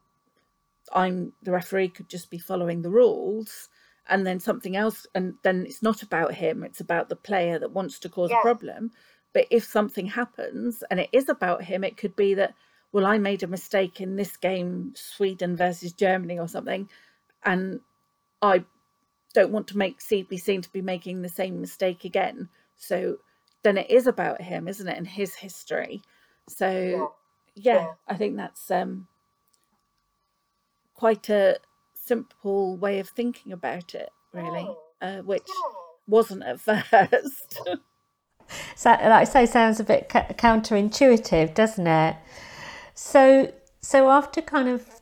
I'm 0.93 1.33
the 1.43 1.53
referee 1.53 1.89
could 1.89 2.09
just 2.09 2.31
be 2.31 2.39
following 2.39 2.83
the 2.83 2.91
rules, 2.91 3.69
and 4.09 4.27
then 4.27 4.41
something 4.41 4.77
else, 4.77 5.07
and 5.15 5.35
then 5.43 5.65
it's 5.67 5.83
not 5.83 6.03
about 6.03 6.35
him; 6.35 6.63
it's 6.63 6.81
about 6.81 7.09
the 7.09 7.17
player 7.17 7.59
that 7.59 7.73
wants 7.73 7.99
to 8.01 8.09
cause 8.09 8.31
a 8.31 8.41
problem. 8.43 8.91
But 9.33 9.47
if 9.51 9.65
something 9.65 10.07
happens 10.07 10.83
and 10.91 10.99
it 10.99 11.11
is 11.13 11.29
about 11.29 11.65
him, 11.65 11.85
it 11.85 11.99
could 11.99 12.17
be 12.17 12.35
that 12.35 12.55
well, 12.93 13.05
I 13.05 13.19
made 13.19 13.43
a 13.43 13.47
mistake 13.49 14.01
in 14.01 14.17
this 14.17 14.37
game, 14.37 14.95
Sweden 14.97 15.57
versus 15.57 15.93
Germany 15.93 16.39
or 16.39 16.49
something, 16.49 16.89
and 17.45 17.81
I 18.41 18.65
don't 19.37 19.53
want 19.53 19.67
to 19.69 19.77
make 19.77 20.01
see, 20.01 20.23
be 20.23 20.39
seen 20.39 20.63
to 20.63 20.73
be 20.73 20.81
making 20.81 21.21
the 21.21 21.29
same 21.29 21.61
mistake 21.61 22.05
again. 22.05 22.49
So 22.77 23.19
then 23.63 23.77
it 23.77 23.91
is 23.91 24.07
about 24.07 24.41
him, 24.41 24.67
isn't 24.67 24.89
it, 24.89 24.97
and 24.97 25.07
his 25.07 25.35
history. 25.35 26.01
So 26.49 26.71
Yeah. 26.71 27.07
yeah, 27.55 27.75
Yeah. 27.75 27.93
I 28.09 28.15
think 28.17 28.37
that's 28.37 28.71
um 28.71 29.07
quite 30.95 31.29
a 31.29 31.59
simple 31.95 32.79
way 32.79 32.99
of 32.99 33.11
thinking 33.11 33.53
about 33.53 33.95
it, 33.95 34.09
really, 34.33 34.75
uh, 35.03 35.19
which 35.19 35.49
wasn't 36.09 36.43
at 36.43 36.61
first. 36.61 37.61
So, 38.75 38.91
like 38.91 39.03
I 39.03 39.25
say, 39.25 39.45
sounds 39.45 39.81
a 39.81 39.85
bit 39.85 40.09
counterintuitive, 40.09 41.55
doesn't 41.55 41.87
it? 41.87 42.17
So, 42.95 43.53
so 43.83 44.09
after 44.09 44.41
kind 44.41 44.69
of 44.69 44.96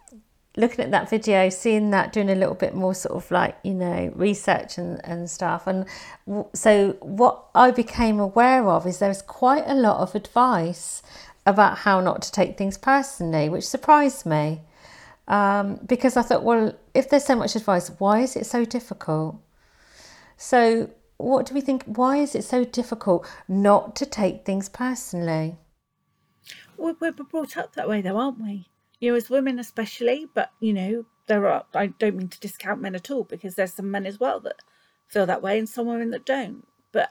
looking 0.57 0.85
at 0.85 0.91
that 0.93 1.11
video, 1.11 1.49
seeing 1.49 1.91
that, 1.91 2.13
doing 2.13 2.31
a 2.31 2.35
little 2.35 2.55
bit 2.55 2.75
more 2.75 2.95
sort 2.95 3.17
of 3.17 3.31
like 3.31 3.57
you 3.65 3.75
know 3.75 4.13
research 4.15 4.79
and 4.79 5.01
and 5.05 5.31
stuff, 5.31 5.67
and 5.67 5.87
w- 6.27 6.49
so 6.55 6.97
what 7.01 7.47
I 7.55 7.71
became 7.71 8.21
aware 8.21 8.69
of 8.69 8.87
is 8.87 8.99
there's 8.99 9.23
quite 9.23 9.65
a 9.67 9.75
lot 9.75 10.01
of 10.01 10.15
advice 10.15 11.03
about 11.47 11.79
how 11.79 12.01
not 12.01 12.23
to 12.23 12.33
take 12.33 12.57
things 12.57 12.79
personally, 12.79 13.49
which 13.49 13.65
surprised 13.65 14.25
me 14.25 14.63
um, 15.29 15.81
because 15.87 16.17
I 16.17 16.23
thought, 16.23 16.43
well, 16.43 16.75
if 16.93 17.09
there's 17.09 17.25
so 17.25 17.37
much 17.37 17.57
advice, 17.57 17.91
why 17.99 18.21
is 18.21 18.37
it 18.37 18.47
so 18.47 18.65
difficult? 18.65 19.37
So, 20.37 20.91
what 21.17 21.47
do 21.47 21.55
we 21.55 21.61
think? 21.61 21.85
Why 21.85 22.19
is 22.19 22.35
it 22.35 22.45
so 22.45 22.65
difficult 22.65 23.27
not 23.49 23.97
to 23.97 24.07
take 24.07 24.45
things 24.45 24.69
personally? 24.69 25.57
we're, 26.77 26.95
we're 27.01 27.13
brought 27.13 27.57
up 27.57 27.75
that 27.75 27.89
way, 27.89 28.03
though, 28.03 28.19
aren't 28.19 28.41
we? 28.41 28.67
You 29.05 29.11
know, 29.11 29.17
as 29.19 29.29
women 29.29 29.59
especially, 29.59 30.31
but 30.33 30.51
you 30.61 30.73
know, 30.73 31.05
there 31.27 31.47
are. 31.47 31.67
I 31.75 31.89
don't 31.89 32.17
mean 32.17 32.29
to 32.29 32.41
discount 32.41 32.81
men 32.81 32.95
at 32.95 33.11
all 33.11 33.25
because 33.25 33.55
there's 33.55 33.75
some 33.75 33.91
men 33.91 34.07
as 34.07 34.19
well 34.19 34.41
that 34.41 34.63
feel 35.09 35.27
that 35.27 35.43
way, 35.43 35.59
and 35.59 35.69
some 35.69 35.89
women 35.89 36.09
that 36.13 36.25
don't. 36.25 36.67
But 36.91 37.11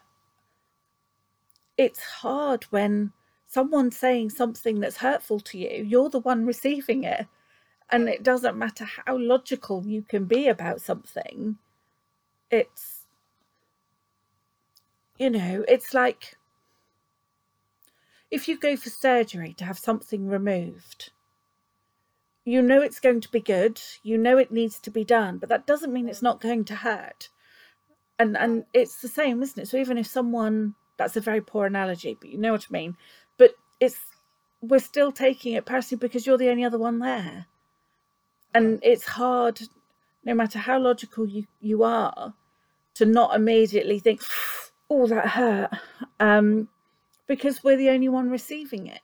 it's 1.78 2.00
hard 2.00 2.64
when 2.72 3.12
someone's 3.46 3.96
saying 3.96 4.32
something 4.32 4.80
that's 4.80 4.98
hurtful 4.98 5.40
to 5.42 5.60
you. 5.60 5.84
You're 5.84 6.10
the 6.10 6.22
one 6.22 6.48
receiving 6.48 7.04
it, 7.04 7.28
and 7.92 8.10
it 8.10 8.24
doesn't 8.24 8.58
matter 8.58 8.86
how 8.86 9.16
logical 9.16 9.86
you 9.86 10.02
can 10.02 10.26
be 10.26 10.48
about 10.48 10.82
something. 10.82 11.60
It's 12.50 13.06
you 15.20 15.30
know, 15.30 15.64
it's 15.68 15.94
like 15.94 16.38
if 18.32 18.48
you 18.48 18.58
go 18.58 18.76
for 18.76 18.90
surgery 18.90 19.54
to 19.60 19.66
have 19.66 19.78
something 19.78 20.28
removed, 20.28 21.12
you 22.46 22.62
know 22.62 22.82
it's 22.82 23.00
going 23.00 23.22
to 23.22 23.32
be 23.32 23.40
good, 23.40 23.82
you 24.04 24.18
know 24.18 24.38
it 24.38 24.52
needs 24.52 24.80
to 24.80 24.92
be 24.92 25.04
done, 25.04 25.38
but 25.38 25.50
that 25.50 25.66
doesn't 25.68 25.94
mean 25.94 26.10
it's 26.10 26.22
not 26.22 26.42
going 26.42 26.66
to 26.66 26.76
hurt. 26.76 27.30
And 28.20 28.38
and 28.38 28.66
it's 28.74 29.02
the 29.02 29.08
same, 29.08 29.42
isn't 29.42 29.64
it? 29.64 29.68
So 29.68 29.78
even 29.78 29.98
if 29.98 30.08
someone 30.08 30.76
that's 30.98 31.18
a 31.18 31.22
very 31.22 31.42
poor 31.42 31.66
analogy, 31.66 32.18
but 32.20 32.30
you 32.30 32.38
know 32.38 32.52
what 32.52 32.68
I 32.70 32.72
mean. 32.72 32.98
But 33.38 33.56
it's 33.80 33.98
we're 34.62 34.80
still 34.80 35.12
taking 35.12 35.54
it 35.54 35.66
personally 35.66 36.00
because 36.00 36.26
you're 36.26 36.38
the 36.38 36.50
only 36.50 36.64
other 36.64 36.78
one 36.78 37.00
there. 37.00 37.48
And 38.54 38.80
it's 38.84 39.06
hard, 39.06 39.62
no 40.24 40.34
matter 40.34 40.60
how 40.60 40.80
logical 40.80 41.28
you, 41.28 41.48
you 41.60 41.84
are, 41.84 42.34
to 42.96 43.06
not 43.06 43.36
immediately 43.36 44.00
think, 44.00 44.22
oh, 44.90 45.08
that 45.08 45.28
hurt. 45.30 45.72
Um, 46.20 46.70
because 47.28 47.64
we're 47.64 47.78
the 47.78 47.90
only 47.90 48.10
one 48.10 48.30
receiving 48.30 48.88
it. 48.88 49.02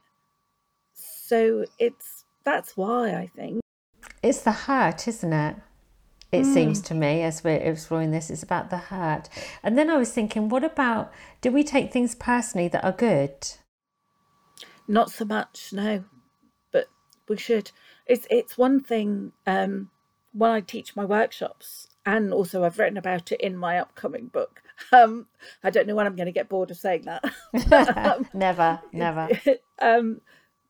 So 0.93 1.65
it's 1.77 2.18
that's 2.43 2.75
why 2.75 3.13
I 3.13 3.27
think. 3.27 3.61
It's 4.21 4.41
the 4.41 4.51
hurt, 4.51 5.07
isn't 5.07 5.33
it? 5.33 5.55
It 6.31 6.45
seems 6.45 6.79
to 6.81 6.93
me, 6.93 7.23
as 7.23 7.43
we're 7.43 7.55
exploring 7.55 8.11
this, 8.11 8.29
it's 8.29 8.43
about 8.43 8.69
the 8.69 8.77
hurt. 8.77 9.29
And 9.63 9.75
then 9.75 9.89
I 9.89 9.97
was 9.97 10.11
thinking, 10.11 10.47
what 10.47 10.63
about 10.63 11.11
do 11.41 11.51
we 11.51 11.63
take 11.63 11.91
things 11.91 12.13
personally 12.13 12.67
that 12.67 12.83
are 12.83 12.91
good? 12.91 13.33
Not 14.87 15.09
so 15.09 15.25
much, 15.25 15.73
no, 15.73 16.03
but 16.71 16.85
we 17.27 17.37
should. 17.37 17.71
It's 18.05 18.27
it's 18.29 18.59
one 18.59 18.79
thing 18.79 19.31
um, 19.47 19.89
when 20.31 20.51
I 20.51 20.61
teach 20.61 20.95
my 20.95 21.03
workshops, 21.03 21.87
and 22.05 22.31
also 22.31 22.63
I've 22.63 22.77
written 22.77 22.97
about 22.97 23.31
it 23.31 23.41
in 23.41 23.57
my 23.57 23.79
upcoming 23.79 24.27
book. 24.27 24.61
Um, 24.93 25.27
I 25.61 25.71
don't 25.71 25.87
know 25.87 25.95
when 25.95 26.07
I'm 26.07 26.15
going 26.15 26.27
to 26.27 26.31
get 26.31 26.47
bored 26.47 26.71
of 26.71 26.77
saying 26.77 27.03
that. 27.03 27.21
never, 28.33 28.79
never. 28.93 29.27
um, 29.79 30.21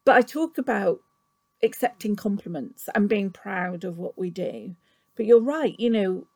but 0.03 0.15
I 0.15 0.21
talk 0.23 0.57
about 0.57 1.01
accepting 1.63 2.15
compliments 2.15 2.89
and 2.95 3.09
being 3.09 3.29
proud 3.29 3.83
of 3.83 3.97
what 3.97 4.17
we 4.17 4.29
do. 4.29 4.75
But 5.15 5.25
you're 5.25 5.41
right, 5.41 5.75
you 5.79 5.89
know, 5.89 6.27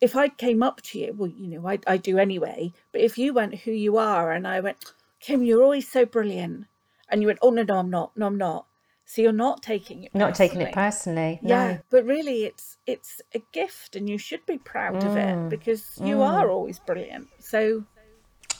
if 0.00 0.14
I 0.16 0.28
came 0.28 0.62
up 0.62 0.80
to 0.82 0.98
you, 0.98 1.12
well, 1.16 1.30
you 1.30 1.48
know, 1.48 1.68
I, 1.68 1.78
I 1.86 1.96
do 1.96 2.18
anyway, 2.18 2.72
but 2.92 3.00
if 3.00 3.18
you 3.18 3.32
went 3.34 3.54
who 3.56 3.72
you 3.72 3.96
are 3.98 4.30
and 4.32 4.46
I 4.46 4.60
went, 4.60 4.76
Kim, 5.20 5.42
you're 5.42 5.62
always 5.62 5.88
so 5.88 6.06
brilliant, 6.06 6.66
and 7.08 7.20
you 7.20 7.26
went, 7.26 7.40
oh, 7.42 7.50
no, 7.50 7.62
no, 7.62 7.78
I'm 7.78 7.90
not, 7.90 8.16
no, 8.16 8.26
I'm 8.26 8.38
not. 8.38 8.66
So 9.06 9.22
you're 9.22 9.32
not 9.32 9.62
taking 9.62 10.04
it 10.04 10.12
Not 10.14 10.34
taking 10.34 10.60
it 10.60 10.72
personally. 10.72 10.74
personally. 10.74 11.40
No. 11.42 11.48
Yeah, 11.48 11.78
but 11.90 12.04
really, 12.04 12.44
it's 12.44 12.76
it's 12.86 13.22
a 13.34 13.42
gift, 13.52 13.96
and 13.96 14.08
you 14.08 14.18
should 14.18 14.44
be 14.44 14.58
proud 14.58 15.02
of 15.02 15.14
Mm. 15.14 15.16
it 15.16 15.48
because 15.48 15.98
you 15.98 16.22
are 16.22 16.50
always 16.50 16.78
brilliant. 16.78 17.28
So 17.40 17.84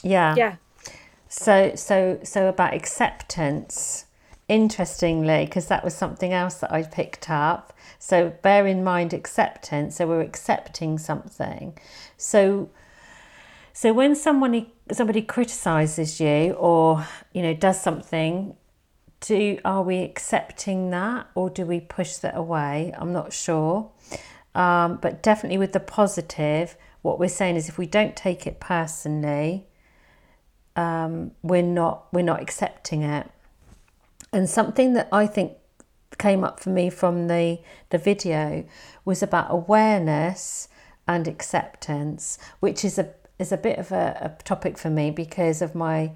Yeah. 0.03 0.35
yeah, 0.37 0.57
So 1.29 1.73
so 1.75 2.21
so 2.25 2.49
about 2.49 2.73
acceptance. 2.73 4.07
Interestingly, 4.49 5.45
because 5.45 5.67
that 5.67 5.85
was 5.85 5.95
something 5.95 6.33
else 6.33 6.55
that 6.57 6.73
I 6.73 6.83
picked 6.83 7.29
up. 7.29 7.75
So 7.99 8.31
bear 8.43 8.67
in 8.67 8.83
mind 8.83 9.13
acceptance. 9.13 9.97
So 9.97 10.07
we're 10.07 10.23
accepting 10.23 10.99
something. 10.99 11.79
So 12.17 12.71
so 13.75 13.93
when 13.93 14.17
somebody 14.17 14.73
somebody 14.91 15.23
criticizes 15.23 16.19
you 16.19 16.53
or 16.55 17.07
you 17.33 17.43
know 17.43 17.55
does 17.55 17.81
something, 17.81 18.57
do 19.21 19.59
are 19.65 19.83
we 19.83 19.99
accepting 19.99 20.91
that 20.91 21.29
or 21.35 21.51
do 21.51 21.65
we 21.65 21.81
push 21.81 22.17
that 22.17 22.37
away? 22.37 22.93
I'm 22.99 23.13
not 23.13 23.33
sure. 23.33 23.91
Um, 24.55 24.99
but 25.01 25.23
definitely 25.23 25.59
with 25.59 25.73
the 25.73 25.81
positive, 25.81 26.77
what 27.03 27.21
we're 27.21 27.29
saying 27.29 27.55
is 27.55 27.69
if 27.69 27.79
we 27.79 27.87
don't 27.87 28.17
take 28.17 28.47
it 28.47 28.59
personally, 28.59 29.69
um, 30.75 31.31
we're 31.43 31.63
not 31.63 32.13
we're 32.13 32.23
not 32.23 32.41
accepting 32.43 33.03
it. 33.03 33.31
And 34.33 34.49
something 34.49 34.93
that 34.95 35.09
I 35.13 35.27
think 35.27 35.53
came 36.19 36.43
up 36.43 36.61
for 36.61 36.71
me 36.71 36.91
from 36.91 37.29
the 37.29 37.61
the 37.91 37.99
video 37.99 38.65
was 39.05 39.23
about 39.23 39.47
awareness 39.51 40.69
and 41.07 41.27
acceptance, 41.27 42.39
which 42.61 42.85
is 42.85 42.99
a 42.99 43.15
is 43.39 43.53
a 43.53 43.57
bit 43.57 43.79
of 43.79 43.93
a, 43.93 44.37
a 44.39 44.43
topic 44.43 44.77
for 44.77 44.91
me 44.91 45.11
because 45.11 45.63
of 45.63 45.75
my 45.75 46.13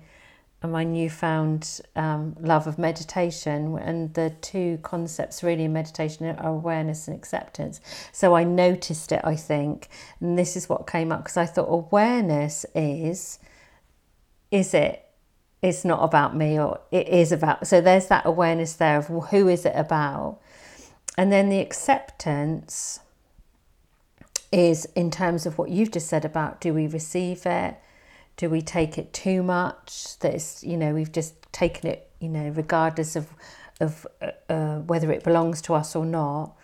my 0.65 0.85
newfound 0.85 1.81
um, 1.97 2.37
love 2.41 2.69
of 2.69 2.79
meditation 2.79 3.77
and 3.79 4.15
the 4.15 4.31
two 4.43 4.79
concepts 4.83 5.43
really 5.43 5.65
in 5.65 5.73
meditation 5.73 6.25
are 6.27 6.49
awareness 6.49 7.09
and 7.09 7.17
acceptance. 7.17 7.81
So 8.13 8.35
i 8.37 8.45
noticed 8.45 9.11
it 9.11 9.21
i 9.25 9.35
think 9.35 9.89
and 10.21 10.39
this 10.39 10.57
is 10.57 10.69
what 10.69 10.87
came 10.87 11.11
up 11.11 11.25
because 11.25 11.37
i 11.37 11.47
thought 11.47 11.69
awareness 11.69 12.65
is 12.75 13.41
is 14.53 14.75
it 14.75 15.02
it's 15.63 15.85
not 15.85 16.03
about 16.03 16.37
me 16.37 16.59
or 16.59 16.81
it 16.91 17.09
is 17.09 17.31
about 17.31 17.67
so 17.67 17.81
there's 17.81 18.09
that 18.09 18.27
awareness 18.27 18.75
there 18.75 18.99
of 18.99 19.07
who 19.07 19.49
is 19.49 19.65
it 19.65 19.75
about? 19.77 20.41
And 21.17 21.31
then 21.31 21.49
the 21.49 21.61
acceptance 21.61 22.99
is 24.51 24.87
in 24.97 25.11
terms 25.11 25.47
of 25.47 25.59
what 25.59 25.71
you've 25.71 25.93
just 25.93 26.09
said 26.09 26.25
about 26.25 26.61
do 26.61 26.75
we 26.75 26.87
receive 26.89 27.47
it? 27.47 27.77
Do 28.37 28.51
we 28.51 28.61
take 28.61 28.99
it 28.99 29.13
too 29.13 29.43
much? 29.43 30.19
That 30.19 30.35
it's 30.35 30.65
you 30.65 30.77
know 30.77 30.93
we've 30.93 31.13
just 31.13 31.35
taken 31.53 31.89
it 31.89 32.11
you 32.19 32.29
know 32.29 32.49
regardless 32.49 33.15
of 33.15 33.29
of 33.81 34.07
uh, 34.21 34.31
uh, 34.53 34.79
whether 34.81 35.13
it 35.13 35.23
belongs 35.23 35.63
to 35.63 35.75
us 35.75 35.95
or 35.95 36.05
not. 36.05 36.57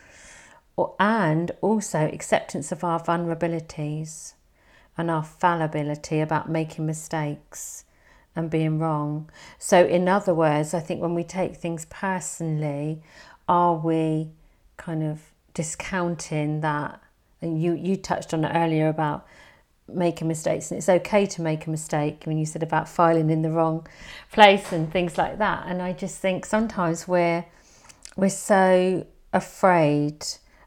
Or, 0.77 0.95
and 1.01 1.51
also 1.61 2.09
acceptance 2.13 2.71
of 2.71 2.85
our 2.85 3.03
vulnerabilities 3.03 4.35
and 4.97 5.11
our 5.11 5.25
fallibility 5.25 6.21
about 6.21 6.49
making 6.49 6.87
mistakes 6.87 7.85
and 8.39 8.49
being 8.49 8.79
wrong. 8.79 9.29
So, 9.59 9.85
in 9.85 10.09
other 10.09 10.33
words, 10.33 10.73
I 10.73 10.79
think 10.79 11.03
when 11.03 11.15
we 11.15 11.25
take 11.25 11.57
things 11.57 11.87
personally, 11.91 13.03
are 13.49 13.75
we 13.75 14.31
kind 14.77 15.03
of 15.03 15.21
discounting 15.55 16.61
that? 16.61 17.01
And 17.43 17.61
you, 17.61 17.75
you 17.75 17.97
touched 17.97 18.33
on 18.33 18.45
it 18.45 18.53
earlier 18.55 18.89
about 18.89 19.27
making 19.89 20.29
mistakes, 20.29 20.71
and 20.71 20.79
it's 20.79 20.89
okay 20.89 21.27
to 21.27 21.43
make 21.43 21.67
a 21.67 21.71
mistake 21.71 22.23
when 22.25 22.39
you 22.39 22.47
said 22.47 22.63
about 22.63 22.89
filing 22.89 23.29
in 23.29 23.43
the 23.43 23.51
wrong 23.51 23.87
place 24.31 24.71
and 24.73 24.93
things 24.93 25.19
like 25.19 25.39
that. 25.39 25.65
And 25.67 25.83
I 25.83 25.93
just 25.93 26.19
think 26.19 26.47
sometimes 26.47 27.09
we're 27.09 27.45
we're 28.17 28.29
so 28.29 29.05
afraid 29.33 30.25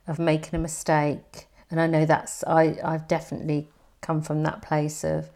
of 0.08 0.20
making 0.20 0.56
a 0.56 0.60
mistake, 0.60 1.48
and 1.70 1.80
I 1.80 1.88
know 1.88 2.06
that's 2.06 2.44
I 2.46 2.78
I've 2.84 3.08
definitely 3.08 3.70
come 4.02 4.22
from 4.22 4.44
that 4.44 4.62
place 4.62 5.06
of 5.06 5.30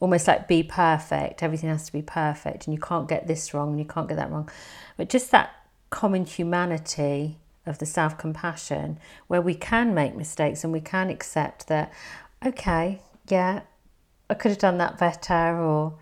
almost 0.00 0.26
like 0.26 0.48
be 0.48 0.62
perfect. 0.62 1.42
Everything 1.42 1.68
has 1.68 1.86
to 1.86 1.92
be 1.92 2.02
perfect, 2.02 2.66
and 2.66 2.74
you 2.74 2.80
can't 2.80 3.08
get 3.08 3.26
this 3.26 3.54
wrong, 3.54 3.70
and 3.70 3.78
you 3.78 3.84
can't 3.84 4.08
get 4.08 4.16
that 4.16 4.30
wrong. 4.30 4.50
But 4.96 5.08
just 5.08 5.30
that 5.30 5.50
common 5.90 6.24
humanity 6.24 7.38
of 7.66 7.78
the 7.78 7.86
self 7.86 8.18
compassion, 8.18 8.98
where 9.28 9.40
we 9.40 9.54
can 9.54 9.94
make 9.94 10.16
mistakes 10.16 10.64
and 10.64 10.72
we 10.72 10.80
can 10.80 11.10
accept 11.10 11.68
that, 11.68 11.92
okay, 12.44 13.00
yeah, 13.28 13.60
I 14.28 14.34
could 14.34 14.50
have 14.50 14.58
done 14.58 14.78
that 14.78 14.98
better, 14.98 15.58
or, 15.58 15.98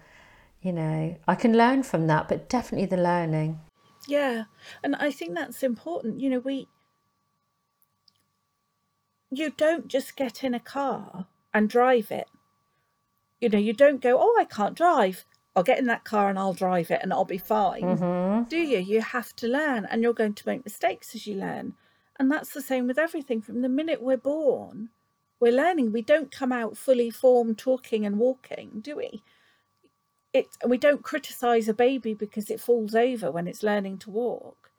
you 0.62 0.72
know, 0.72 1.16
I 1.26 1.34
can 1.34 1.56
learn 1.56 1.82
from 1.82 2.06
that, 2.06 2.28
but 2.28 2.48
definitely 2.48 2.86
the 2.86 3.02
learning. 3.02 3.60
Yeah. 4.06 4.44
And 4.82 4.96
I 4.96 5.10
think 5.10 5.34
that's 5.34 5.62
important. 5.62 6.20
You 6.20 6.30
know, 6.30 6.38
we, 6.38 6.68
you 9.30 9.50
don't 9.50 9.88
just 9.88 10.16
get 10.16 10.42
in 10.42 10.54
a 10.54 10.60
car 10.60 11.26
and 11.52 11.68
drive 11.68 12.10
it. 12.10 12.28
You 13.40 13.48
know, 13.48 13.58
you 13.58 13.72
don't 13.72 14.00
go, 14.00 14.18
oh, 14.20 14.36
I 14.38 14.44
can't 14.44 14.76
drive. 14.76 15.24
I'll 15.54 15.62
get 15.62 15.78
in 15.78 15.86
that 15.86 16.04
car 16.04 16.28
and 16.28 16.38
I'll 16.38 16.52
drive 16.52 16.90
it 16.90 17.00
and 17.02 17.12
I'll 17.12 17.24
be 17.24 17.38
fine. 17.38 17.82
Mm-hmm. 17.82 18.44
Do 18.44 18.58
you? 18.58 18.78
You 18.78 19.00
have 19.00 19.34
to 19.36 19.48
learn 19.48 19.86
and 19.86 20.02
you're 20.02 20.12
going 20.12 20.34
to 20.34 20.48
make 20.48 20.64
mistakes 20.64 21.14
as 21.14 21.26
you 21.26 21.34
learn. 21.34 21.74
And 22.18 22.30
that's 22.30 22.52
the 22.52 22.62
same 22.62 22.86
with 22.86 22.98
everything. 22.98 23.40
From 23.40 23.62
the 23.62 23.68
minute 23.68 24.02
we're 24.02 24.16
born, 24.16 24.90
we're 25.40 25.52
learning. 25.52 25.92
We 25.92 26.02
don't 26.02 26.30
come 26.30 26.52
out 26.52 26.76
fully 26.76 27.10
formed 27.10 27.58
talking 27.58 28.04
and 28.04 28.18
walking, 28.18 28.80
do 28.80 28.96
we? 28.96 29.22
It, 30.32 30.46
we 30.66 30.78
don't 30.78 31.02
criticize 31.02 31.68
a 31.68 31.74
baby 31.74 32.14
because 32.14 32.50
it 32.50 32.60
falls 32.60 32.94
over 32.94 33.30
when 33.30 33.48
it's 33.48 33.62
learning 33.62 33.98
to 33.98 34.10
walk. 34.10 34.70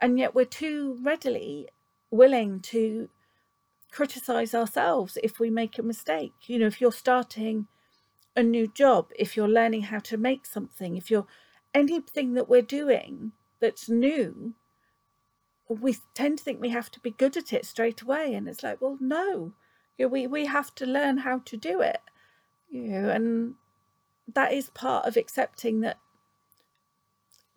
And 0.00 0.18
yet 0.18 0.34
we're 0.34 0.44
too 0.44 0.98
readily 1.02 1.68
willing 2.10 2.60
to 2.60 3.08
criticize 3.90 4.54
ourselves 4.54 5.18
if 5.22 5.38
we 5.38 5.50
make 5.50 5.78
a 5.78 5.82
mistake. 5.82 6.34
You 6.46 6.58
know, 6.58 6.66
if 6.66 6.80
you're 6.80 6.92
starting 6.92 7.66
a 8.36 8.42
new 8.42 8.68
job, 8.68 9.10
if 9.18 9.36
you're 9.36 9.48
learning 9.48 9.82
how 9.82 9.98
to 9.98 10.16
make 10.16 10.46
something, 10.46 10.96
if 10.96 11.10
you're 11.10 11.26
anything 11.74 12.34
that 12.34 12.48
we're 12.48 12.62
doing 12.62 13.32
that's 13.60 13.88
new, 13.88 14.54
we 15.68 15.96
tend 16.14 16.38
to 16.38 16.44
think 16.44 16.60
we 16.60 16.70
have 16.70 16.90
to 16.90 17.00
be 17.00 17.10
good 17.10 17.36
at 17.36 17.52
it 17.52 17.64
straight 17.64 18.02
away. 18.02 18.34
And 18.34 18.48
it's 18.48 18.62
like, 18.62 18.80
well, 18.80 18.98
no, 19.00 19.52
you 19.98 20.06
know, 20.06 20.08
we, 20.08 20.26
we 20.26 20.46
have 20.46 20.74
to 20.76 20.86
learn 20.86 21.18
how 21.18 21.40
to 21.44 21.56
do 21.56 21.80
it. 21.80 22.00
You 22.70 22.82
know, 22.82 23.08
and 23.10 23.54
that 24.34 24.52
is 24.52 24.70
part 24.70 25.06
of 25.06 25.16
accepting 25.16 25.80
that 25.80 25.98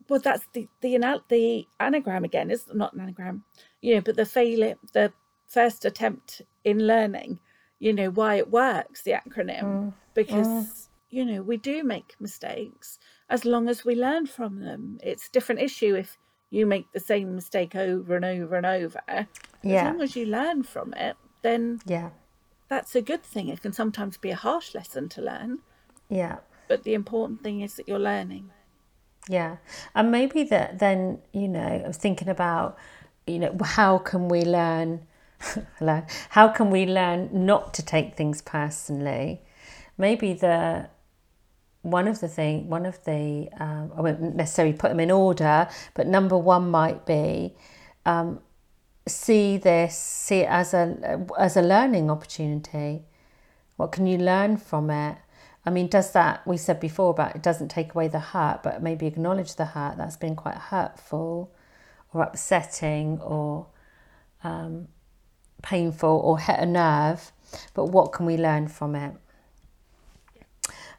well 0.09 0.19
that's 0.19 0.45
the 0.53 0.67
the 0.81 0.97
the 1.29 1.67
anagram 1.79 2.23
again 2.23 2.51
is 2.51 2.65
not 2.73 2.93
an 2.93 3.01
anagram 3.01 3.43
you 3.81 3.95
know 3.95 4.01
but 4.01 4.15
the 4.15 4.25
failure 4.25 4.75
the 4.93 5.12
first 5.47 5.86
attempt 5.86 6.41
in 6.63 6.88
learning 6.88 7.39
you 7.79 7.93
know 7.93 8.09
why 8.09 8.36
it 8.36 8.49
works 8.49 9.03
the 9.03 9.12
acronym 9.12 9.63
mm. 9.63 9.93
Because 10.13 10.47
mm. 10.47 10.88
you 11.10 11.26
know 11.26 11.41
we 11.41 11.58
do 11.58 11.84
make 11.84 12.15
mistakes. 12.19 12.99
As 13.30 13.45
long 13.45 13.67
as 13.67 13.86
we 13.86 13.95
learn 13.95 14.26
from 14.28 14.60
them 14.60 14.99
it's 15.04 15.28
a 15.28 15.32
different 15.32 15.62
issue 15.62 15.95
if 15.95 16.17
you 16.49 16.65
make 16.65 16.91
the 16.91 16.99
same 16.99 17.36
mistake 17.36 17.76
over 17.76 18.15
and 18.15 18.26
over 18.26 18.56
and 18.56 18.65
over. 18.65 19.02
Yeah. 19.65 19.88
as 19.88 19.93
long 19.93 20.02
as 20.02 20.15
you 20.15 20.26
learn 20.26 20.63
from 20.63 20.93
it 20.93 21.15
then 21.41 21.80
yeah. 21.86 22.10
that's 22.67 22.95
a 22.95 23.02
good 23.02 23.23
thing. 23.23 23.49
It 23.49 23.62
can 23.62 23.73
sometimes 23.73 24.17
be 24.17 24.32
a 24.32 24.36
harsh 24.36 24.76
lesson 24.76 25.10
to 25.10 25.21
learn. 25.21 25.60
Yeah. 26.10 26.38
But 26.67 26.84
the 26.84 26.93
important 26.93 27.43
thing 27.43 27.62
is 27.62 27.76
that 27.76 27.88
you're 27.88 27.99
learning. 27.99 28.52
Yeah. 29.30 29.58
And 29.95 30.12
maybe 30.12 30.43
that 30.43 30.80
then 30.80 31.19
you 31.32 31.47
know 31.47 31.82
i 31.84 31.88
was 31.88 31.97
thinking 31.97 32.28
about 32.28 32.78
you 33.26 33.39
know 33.39 33.56
how 33.63 33.97
can 33.97 34.28
we 34.28 34.43
learn 34.43 35.06
hello 35.80 36.04
how 36.30 36.47
can 36.47 36.69
we 36.69 36.86
learn 36.86 37.30
not 37.32 37.73
to 37.73 37.84
take 37.84 38.15
things 38.15 38.41
personally 38.41 39.41
maybe 39.97 40.34
the 40.34 40.89
one 41.82 42.08
of 42.08 42.19
the 42.21 42.27
thing 42.27 42.69
one 42.69 42.86
of 42.86 43.03
the 43.03 43.49
um, 43.60 43.91
i 43.97 44.01
won't 44.01 44.36
necessarily 44.36 44.73
put 44.73 44.89
them 44.89 44.99
in 44.99 45.12
order 45.12 45.67
but 45.93 46.08
number 46.08 46.38
one 46.38 46.69
might 46.69 47.06
be 47.06 47.53
um, 48.06 48.39
see 49.08 49.58
this 49.58 49.97
see 49.97 50.39
it 50.39 50.49
as 50.49 50.73
a 50.73 51.25
as 51.38 51.58
a 51.58 51.62
learning 51.62 52.10
opportunity 52.10 53.03
what 53.75 53.91
can 53.91 54.08
you 54.08 54.17
learn 54.17 54.56
from 54.56 54.89
it 54.89 55.17
i 55.65 55.69
mean 55.69 55.88
does 55.88 56.12
that 56.12 56.45
we 56.47 56.56
said 56.56 56.79
before 56.79 57.10
about 57.10 57.36
it 57.36 57.43
doesn't 57.43 57.69
take 57.69 57.93
away 57.93 58.08
the 58.08 58.19
hurt 58.19 58.63
but 58.63 58.82
maybe 58.82 59.06
acknowledge 59.06 59.56
the 59.56 59.65
hurt 59.65 59.97
that's 59.97 60.17
been 60.17 60.36
quite 60.36 60.56
hurtful 60.56 61.53
or 62.13 62.23
upsetting 62.23 63.19
or 63.19 63.67
um, 64.43 64.88
painful 65.62 66.21
or 66.23 66.38
hit 66.39 66.60
a 66.60 66.65
nerve, 66.65 67.32
but 67.73 67.86
what 67.86 68.12
can 68.12 68.25
we 68.25 68.38
learn 68.38 68.67
from 68.67 68.95
it? 68.95 69.15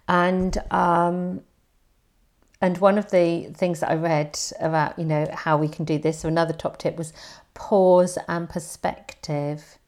And 0.07 0.57
um, 0.71 1.43
and 2.61 2.79
one 2.79 2.97
of 2.97 3.11
the 3.11 3.53
things 3.55 3.81
that 3.81 3.91
I 3.91 3.95
read 3.95 4.39
about, 4.59 4.99
you 4.99 5.05
know, 5.05 5.27
how 5.33 5.59
we 5.59 5.69
can 5.69 5.85
do 5.85 5.99
this, 5.99 6.21
so 6.21 6.29
another 6.29 6.55
top 6.55 6.79
tip 6.79 6.97
was 6.97 7.13
pause 7.53 8.17
and 8.27 8.49
perspective. 8.49 9.79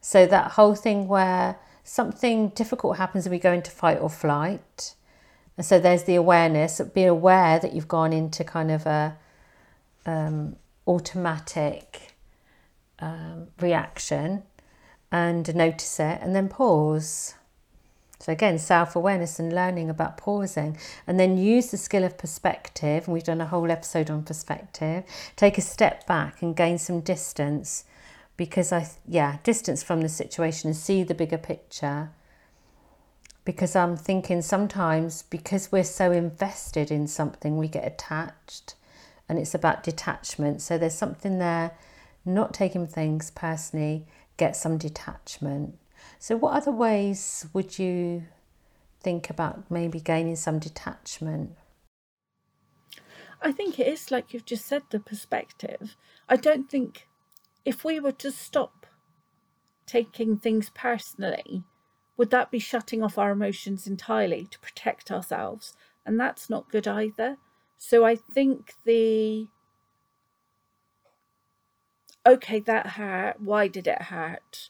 So 0.00 0.24
that 0.26 0.52
whole 0.52 0.74
thing 0.74 1.08
where 1.08 1.58
something 1.82 2.50
difficult 2.50 2.96
happens 2.96 3.26
and 3.26 3.32
we 3.32 3.38
go 3.38 3.52
into 3.52 3.70
fight 3.70 3.98
or 4.00 4.08
flight. 4.08 4.94
And 5.56 5.66
so 5.66 5.78
there's 5.78 6.04
the 6.04 6.14
awareness, 6.14 6.80
be 6.94 7.04
aware 7.04 7.58
that 7.58 7.74
you've 7.74 7.88
gone 7.88 8.12
into 8.12 8.44
kind 8.44 8.70
of 8.70 8.86
a 8.86 9.18
um, 10.06 10.56
automatic 10.86 12.14
um, 13.00 13.48
reaction 13.60 14.44
and 15.12 15.54
notice 15.54 15.98
it 15.98 16.18
and 16.22 16.34
then 16.34 16.48
pause. 16.48 17.34
So, 18.20 18.32
again, 18.32 18.58
self 18.58 18.94
awareness 18.94 19.38
and 19.38 19.50
learning 19.52 19.88
about 19.88 20.18
pausing, 20.18 20.76
and 21.06 21.18
then 21.18 21.38
use 21.38 21.70
the 21.70 21.78
skill 21.78 22.04
of 22.04 22.18
perspective. 22.18 23.04
And 23.04 23.14
we've 23.14 23.24
done 23.24 23.40
a 23.40 23.46
whole 23.46 23.70
episode 23.70 24.10
on 24.10 24.24
perspective. 24.24 25.04
Take 25.36 25.56
a 25.56 25.62
step 25.62 26.06
back 26.06 26.42
and 26.42 26.54
gain 26.54 26.76
some 26.76 27.00
distance 27.00 27.84
because 28.36 28.72
I, 28.72 28.88
yeah, 29.08 29.38
distance 29.42 29.82
from 29.82 30.02
the 30.02 30.08
situation 30.10 30.68
and 30.68 30.76
see 30.76 31.02
the 31.02 31.14
bigger 31.14 31.38
picture. 31.38 32.10
Because 33.46 33.74
I'm 33.74 33.96
thinking 33.96 34.42
sometimes 34.42 35.22
because 35.22 35.72
we're 35.72 35.82
so 35.82 36.12
invested 36.12 36.90
in 36.90 37.06
something, 37.06 37.56
we 37.56 37.68
get 37.68 37.86
attached, 37.86 38.74
and 39.30 39.38
it's 39.38 39.54
about 39.54 39.82
detachment. 39.82 40.60
So, 40.60 40.76
there's 40.76 40.94
something 40.94 41.38
there 41.38 41.70
not 42.26 42.52
taking 42.52 42.86
things 42.86 43.30
personally, 43.30 44.04
get 44.36 44.56
some 44.56 44.76
detachment. 44.76 45.78
So, 46.22 46.36
what 46.36 46.52
other 46.52 46.70
ways 46.70 47.46
would 47.54 47.78
you 47.78 48.26
think 49.00 49.30
about 49.30 49.70
maybe 49.70 50.00
gaining 50.00 50.36
some 50.36 50.58
detachment? 50.58 51.56
I 53.40 53.52
think 53.52 53.78
it 53.78 53.86
is 53.88 54.10
like 54.10 54.34
you've 54.34 54.44
just 54.44 54.66
said 54.66 54.82
the 54.90 55.00
perspective. 55.00 55.96
I 56.28 56.36
don't 56.36 56.70
think 56.70 57.08
if 57.64 57.86
we 57.86 57.98
were 57.98 58.12
to 58.12 58.30
stop 58.30 58.84
taking 59.86 60.36
things 60.36 60.70
personally, 60.74 61.64
would 62.18 62.28
that 62.32 62.50
be 62.50 62.58
shutting 62.58 63.02
off 63.02 63.16
our 63.16 63.30
emotions 63.30 63.86
entirely 63.86 64.46
to 64.50 64.58
protect 64.58 65.10
ourselves? 65.10 65.74
And 66.04 66.20
that's 66.20 66.50
not 66.50 66.70
good 66.70 66.86
either. 66.86 67.38
So 67.78 68.04
I 68.04 68.14
think 68.14 68.74
the 68.84 69.48
okay, 72.26 72.60
that 72.60 72.88
hurt. 72.88 73.40
Why 73.40 73.68
did 73.68 73.86
it 73.86 74.02
hurt? 74.02 74.68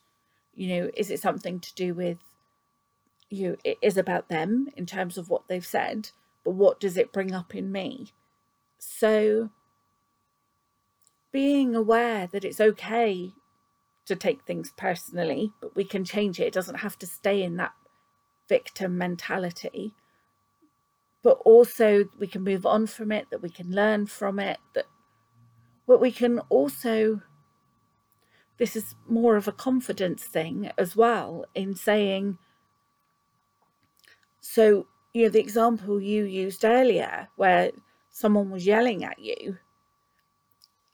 You 0.61 0.69
know, 0.69 0.91
is 0.95 1.11
it 1.11 1.21
something 1.21 1.59
to 1.59 1.75
do 1.75 1.95
with 1.95 2.19
you 3.31 3.57
it 3.65 3.79
is 3.81 3.97
about 3.97 4.29
them 4.29 4.69
in 4.77 4.85
terms 4.85 5.17
of 5.17 5.31
what 5.31 5.49
they've 5.49 5.65
said, 5.65 6.11
but 6.45 6.51
what 6.51 6.79
does 6.79 6.99
it 6.99 7.15
bring 7.15 7.33
up 7.33 7.55
in 7.55 7.73
me? 7.73 8.13
So 8.79 9.49
being 11.33 11.75
aware 11.75 12.27
that 12.27 12.45
it's 12.45 12.61
okay 12.61 13.33
to 14.05 14.15
take 14.15 14.43
things 14.43 14.71
personally, 14.77 15.51
but 15.63 15.75
we 15.75 15.83
can 15.83 16.05
change 16.05 16.39
it. 16.39 16.49
It 16.49 16.53
doesn't 16.53 16.81
have 16.81 16.99
to 16.99 17.07
stay 17.07 17.43
in 17.43 17.57
that 17.57 17.73
victim 18.47 18.99
mentality. 18.99 19.95
But 21.23 21.39
also 21.47 22.05
we 22.19 22.27
can 22.27 22.45
move 22.45 22.67
on 22.67 22.87
from 22.87 23.13
it, 23.13 23.29
that 23.31 23.41
we 23.41 23.49
can 23.49 23.73
learn 23.73 24.05
from 24.05 24.39
it, 24.39 24.59
that 24.75 24.85
but 25.87 26.03
we 26.03 26.13
can 26.13 26.39
also 26.51 27.23
this 28.61 28.77
is 28.77 28.95
more 29.09 29.37
of 29.37 29.49
a 29.49 29.53
confidence 29.53 30.23
thing 30.23 30.71
as 30.79 30.95
well 30.95 31.45
in 31.55 31.75
saying 31.75 32.39
so 34.41 34.87
you 35.13 35.25
know 35.25 35.29
the 35.31 35.41
example 35.41 36.01
you 36.01 36.25
used 36.25 36.65
earlier 36.65 37.29
where 37.37 37.73
someone 38.11 38.51
was 38.51 38.67
yelling 38.67 39.03
at 39.03 39.19
you 39.19 39.57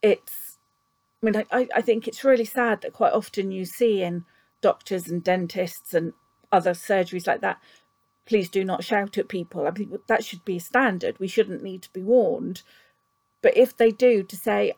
it's 0.01 0.57
i 1.21 1.25
mean 1.25 1.45
I, 1.51 1.67
I 1.75 1.81
think 1.81 2.07
it's 2.07 2.23
really 2.23 2.45
sad 2.45 2.81
that 2.81 2.93
quite 2.93 3.13
often 3.13 3.51
you 3.51 3.65
see 3.65 4.01
in 4.01 4.25
doctors 4.61 5.07
and 5.07 5.23
dentists 5.23 5.93
and 5.93 6.13
other 6.51 6.71
surgeries 6.71 7.27
like 7.27 7.41
that 7.41 7.59
please 8.27 8.49
do 8.49 8.63
not 8.63 8.83
shout 8.83 9.17
at 9.17 9.29
people. 9.29 9.65
I 9.65 9.71
think 9.71 9.89
that 10.07 10.23
should 10.23 10.43
be 10.45 10.57
a 10.57 10.59
standard. 10.59 11.17
We 11.17 11.29
shouldn't 11.29 11.63
need 11.63 11.81
to 11.83 11.93
be 11.93 12.03
warned. 12.03 12.61
But 13.41 13.55
if 13.55 13.77
they 13.77 13.91
do 13.91 14.21
to 14.23 14.35
say 14.35 14.73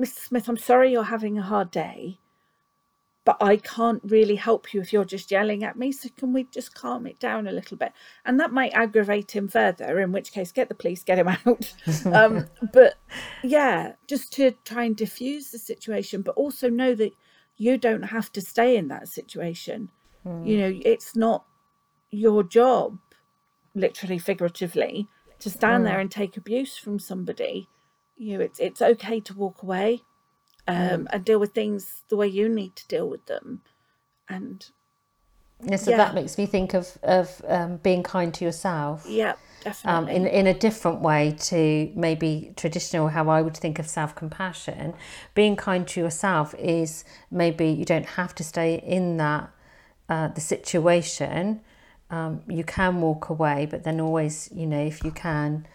mr 0.00 0.18
smith 0.18 0.48
i'm 0.48 0.56
sorry 0.56 0.92
you're 0.92 1.04
having 1.04 1.38
a 1.38 1.42
hard 1.42 1.70
day 1.70 2.18
but 3.26 3.36
I 3.40 3.56
can't 3.56 4.00
really 4.04 4.36
help 4.36 4.72
you 4.72 4.80
if 4.80 4.92
you're 4.92 5.04
just 5.04 5.32
yelling 5.32 5.64
at 5.64 5.76
me. 5.76 5.90
So 5.90 6.08
can 6.16 6.32
we 6.32 6.44
just 6.44 6.76
calm 6.76 7.08
it 7.08 7.18
down 7.18 7.48
a 7.48 7.52
little 7.52 7.76
bit? 7.76 7.92
And 8.24 8.38
that 8.38 8.52
might 8.52 8.72
aggravate 8.72 9.34
him 9.34 9.48
further, 9.48 9.98
in 9.98 10.12
which 10.12 10.30
case, 10.30 10.52
get 10.52 10.68
the 10.68 10.76
police, 10.76 11.02
get 11.02 11.18
him 11.18 11.28
out. 11.44 11.74
um, 12.06 12.46
but 12.72 12.94
yeah, 13.42 13.94
just 14.06 14.32
to 14.34 14.52
try 14.64 14.84
and 14.84 14.96
diffuse 14.96 15.50
the 15.50 15.58
situation, 15.58 16.22
but 16.22 16.36
also 16.36 16.70
know 16.70 16.94
that 16.94 17.14
you 17.56 17.76
don't 17.76 18.04
have 18.04 18.32
to 18.32 18.40
stay 18.40 18.76
in 18.76 18.86
that 18.88 19.08
situation. 19.08 19.90
Mm. 20.24 20.46
You 20.46 20.58
know, 20.58 20.80
it's 20.84 21.16
not 21.16 21.44
your 22.12 22.44
job, 22.44 22.96
literally, 23.74 24.20
figuratively, 24.20 25.08
to 25.40 25.50
stand 25.50 25.82
mm. 25.82 25.88
there 25.88 25.98
and 25.98 26.12
take 26.12 26.36
abuse 26.36 26.76
from 26.76 27.00
somebody. 27.00 27.68
You 28.16 28.38
know, 28.38 28.44
it's 28.44 28.60
it's 28.60 28.82
okay 28.82 29.20
to 29.20 29.34
walk 29.34 29.62
away 29.62 30.02
um, 30.68 31.08
and 31.12 31.24
deal 31.24 31.38
with 31.38 31.52
things 31.52 32.02
the 32.08 32.16
way 32.16 32.26
you 32.26 32.48
need 32.48 32.76
to 32.76 32.88
deal 32.88 33.08
with 33.08 33.26
them. 33.26 33.62
And 34.28 34.66
yeah, 35.64 35.76
so 35.76 35.90
yeah. 35.90 35.96
that 35.96 36.14
makes 36.14 36.36
me 36.36 36.46
think 36.46 36.74
of 36.74 36.98
of 37.02 37.42
um, 37.46 37.76
being 37.78 38.02
kind 38.02 38.32
to 38.34 38.44
yourself. 38.44 39.06
Yeah, 39.08 39.34
definitely. 39.62 40.14
Um, 40.16 40.24
in 40.24 40.26
in 40.26 40.46
a 40.46 40.54
different 40.54 41.00
way 41.00 41.36
to 41.38 41.92
maybe 41.94 42.52
traditional 42.56 43.08
how 43.08 43.28
I 43.28 43.42
would 43.42 43.56
think 43.56 43.78
of 43.78 43.88
self 43.88 44.14
compassion. 44.14 44.94
Being 45.34 45.56
kind 45.56 45.86
to 45.88 46.00
yourself 46.00 46.54
is 46.58 47.04
maybe 47.30 47.68
you 47.68 47.84
don't 47.84 48.06
have 48.06 48.34
to 48.36 48.44
stay 48.44 48.76
in 48.84 49.16
that 49.16 49.50
uh, 50.08 50.28
the 50.28 50.40
situation. 50.40 51.60
Um, 52.10 52.42
you 52.48 52.62
can 52.62 53.00
walk 53.00 53.28
away, 53.30 53.66
but 53.68 53.82
then 53.82 54.00
always, 54.00 54.48
you 54.54 54.66
know, 54.66 54.80
if 54.80 55.02
you 55.02 55.10
can, 55.10 55.66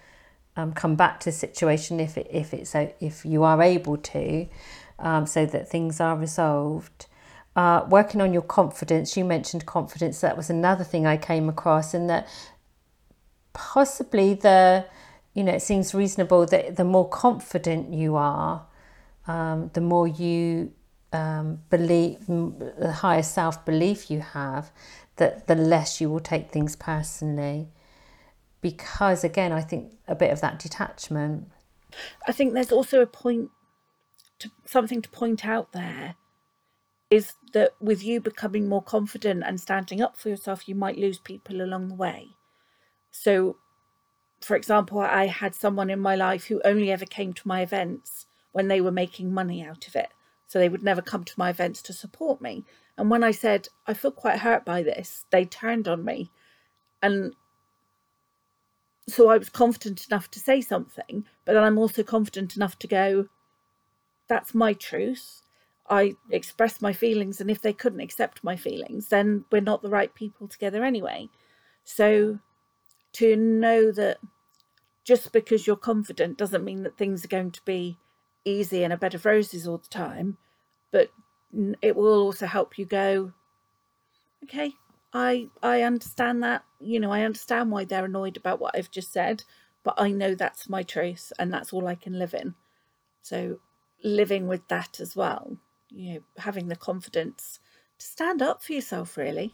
um, 0.62 0.74
come 0.74 0.96
back 0.96 1.20
to 1.22 1.26
the 1.26 1.32
situation 1.32 2.00
if 2.00 2.18
it, 2.18 2.28
if 2.30 2.54
it's 2.54 2.76
if 2.76 3.26
you 3.26 3.44
are 3.44 3.62
able 3.62 3.98
to, 3.98 4.48
um, 5.00 5.26
so 5.26 5.46
that 5.46 5.70
things 5.70 6.00
are 6.00 6.16
resolved. 6.16 7.08
Uh, 7.56 7.86
working 7.90 8.22
on 8.22 8.32
your 8.32 8.42
confidence, 8.42 9.18
you 9.18 9.26
mentioned 9.26 9.66
confidence. 9.66 10.22
That 10.22 10.38
was 10.38 10.50
another 10.50 10.84
thing 10.84 11.06
I 11.06 11.18
came 11.18 11.50
across, 11.50 11.94
and 11.94 12.10
that 12.10 12.28
possibly 13.54 14.34
the, 14.34 14.86
you 15.34 15.44
know, 15.44 15.54
it 15.54 15.62
seems 15.62 15.94
reasonable 15.94 16.46
that 16.46 16.78
the 16.78 16.86
more 16.86 17.10
confident 17.10 17.94
you 17.94 18.16
are, 18.16 18.66
um, 19.28 19.70
the 19.74 19.82
more 19.82 20.08
you 20.08 20.72
um, 21.12 21.62
believe, 21.70 22.26
the 22.28 22.94
higher 23.02 23.24
self 23.24 23.66
belief 23.66 24.10
you 24.10 24.22
have, 24.22 24.72
that 25.18 25.48
the 25.48 25.56
less 25.56 26.00
you 26.00 26.10
will 26.10 26.22
take 26.22 26.52
things 26.52 26.76
personally. 26.76 27.68
Because 28.62 29.24
again, 29.24 29.52
I 29.52 29.62
think 29.62 29.94
a 30.08 30.16
bit 30.16 30.32
of 30.32 30.42
that 30.42 30.60
detachment. 30.60 31.50
I 32.28 32.32
think 32.32 32.54
there's 32.54 32.72
also 32.72 33.02
a 33.02 33.08
point 33.08 33.50
to, 34.40 34.52
something 34.66 35.02
to 35.02 35.10
point 35.10 35.46
out 35.46 35.72
there 35.72 36.16
is 37.10 37.34
that 37.54 37.74
with 37.82 38.04
you 38.04 38.22
becoming 38.22 38.70
more 38.70 38.82
confident 38.82 39.44
and 39.46 39.60
standing 39.60 40.02
up 40.02 40.16
for 40.16 40.30
yourself, 40.30 40.68
you 40.68 40.76
might 40.76 40.98
lose 40.98 41.20
people 41.20 41.62
along 41.62 41.90
the 41.90 41.96
way. 41.96 42.30
So, 43.12 43.58
for 44.40 44.56
example, 44.56 45.00
I 45.00 45.28
had 45.28 45.54
someone 45.54 45.90
in 45.90 46.00
my 46.00 46.16
life 46.16 46.46
who 46.46 46.62
only 46.64 46.90
ever 46.92 47.06
came 47.06 47.34
to 47.34 47.48
my 47.48 47.62
events 47.62 48.28
when 48.54 48.70
they 48.70 48.80
were 48.80 48.92
making 48.92 49.34
money 49.34 49.62
out 49.62 49.88
of 49.88 49.96
it. 49.96 50.10
So 50.48 50.58
they 50.58 50.70
would 50.70 50.84
never 50.84 51.02
come 51.02 51.24
to 51.26 51.34
my 51.38 51.50
events 51.50 51.82
to 51.84 51.94
support 51.94 52.42
me. 52.42 52.66
And 52.98 53.10
when 53.10 53.24
I 53.24 53.32
said, 53.32 53.68
I 53.86 53.94
feel 53.94 54.12
quite 54.12 54.40
hurt 54.40 54.66
by 54.66 54.82
this, 54.82 55.26
they 55.32 55.46
turned 55.46 55.88
on 55.88 56.04
me. 56.06 56.32
And 57.02 57.34
so 59.12 59.30
I 59.30 59.38
was 59.38 59.50
confident 59.50 60.08
enough 60.08 60.32
to 60.32 60.40
say 60.40 60.62
something, 60.62 61.26
but 61.46 61.58
I'm 61.58 61.78
also 61.78 62.04
confident 62.04 62.56
enough 62.56 62.80
to 62.80 62.88
go, 62.88 63.28
that's 64.28 64.56
my 64.56 64.74
truth. 64.74 65.42
I 65.90 66.16
express 66.30 66.82
my 66.82 66.94
feelings, 66.94 67.42
and 67.42 67.52
if 67.52 67.62
they 67.62 67.74
couldn't 67.74 68.00
accept 68.00 68.44
my 68.44 68.56
feelings, 68.56 69.10
then 69.10 69.46
we're 69.52 69.62
not 69.62 69.82
the 69.82 69.90
right 69.90 70.14
people 70.14 70.48
together 70.48 70.84
anyway. 70.84 71.30
So 71.84 72.40
to 73.14 73.36
know 73.36 73.92
that 73.92 74.18
just 75.04 75.32
because 75.32 75.68
you're 75.68 75.76
confident 75.76 76.38
doesn't 76.38 76.64
mean 76.64 76.84
that 76.84 76.98
things 76.98 77.26
are 77.26 77.30
going 77.30 77.52
to 77.52 77.62
be 77.66 77.98
easy 78.46 78.84
and 78.84 78.94
a 78.94 78.98
bed 78.98 79.16
of 79.16 79.26
roses 79.26 79.68
all 79.68 79.80
the 79.80 79.90
time, 79.90 80.38
but 80.92 81.10
it 81.82 81.96
will 81.96 82.22
also 82.22 82.46
help 82.46 82.78
you 82.78 82.86
go, 82.86 83.34
okay, 84.44 84.74
I 85.14 85.50
I 85.62 85.82
understand 85.82 86.44
that. 86.44 86.64
You 86.80 87.00
know, 87.00 87.12
I 87.12 87.22
understand 87.24 87.72
why 87.72 87.86
they're 87.86 88.06
annoyed 88.06 88.38
about 88.38 88.60
what 88.60 88.76
I've 88.76 88.92
just 88.92 89.12
said, 89.12 89.44
but 89.84 89.96
I 89.98 90.12
know 90.12 90.36
that's 90.36 90.70
my 90.70 90.84
truth 90.84 91.32
and 91.38 91.54
that's 91.54 91.74
all 91.74 91.88
I 91.88 91.96
can 91.96 92.18
live 92.18 92.34
in. 92.34 92.56
So 93.22 93.60
living 94.04 94.48
with 94.48 94.68
that 94.70 95.00
as 95.00 95.16
well. 95.16 95.58
You 95.90 96.14
know, 96.14 96.20
having 96.38 96.68
the 96.68 96.76
confidence 96.76 97.60
to 98.00 98.06
stand 98.06 98.42
up 98.42 98.64
for 98.64 98.74
yourself, 98.74 99.18
really, 99.18 99.54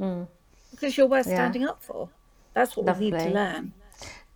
mm. 0.00 0.26
because 0.70 0.96
you're 0.96 1.06
worth 1.06 1.26
yeah. 1.26 1.34
standing 1.34 1.64
up 1.64 1.82
for. 1.82 2.08
That's 2.54 2.76
what 2.76 2.86
Lovely. 2.86 3.12
we 3.12 3.18
need 3.18 3.24
to 3.24 3.30
learn. 3.30 3.72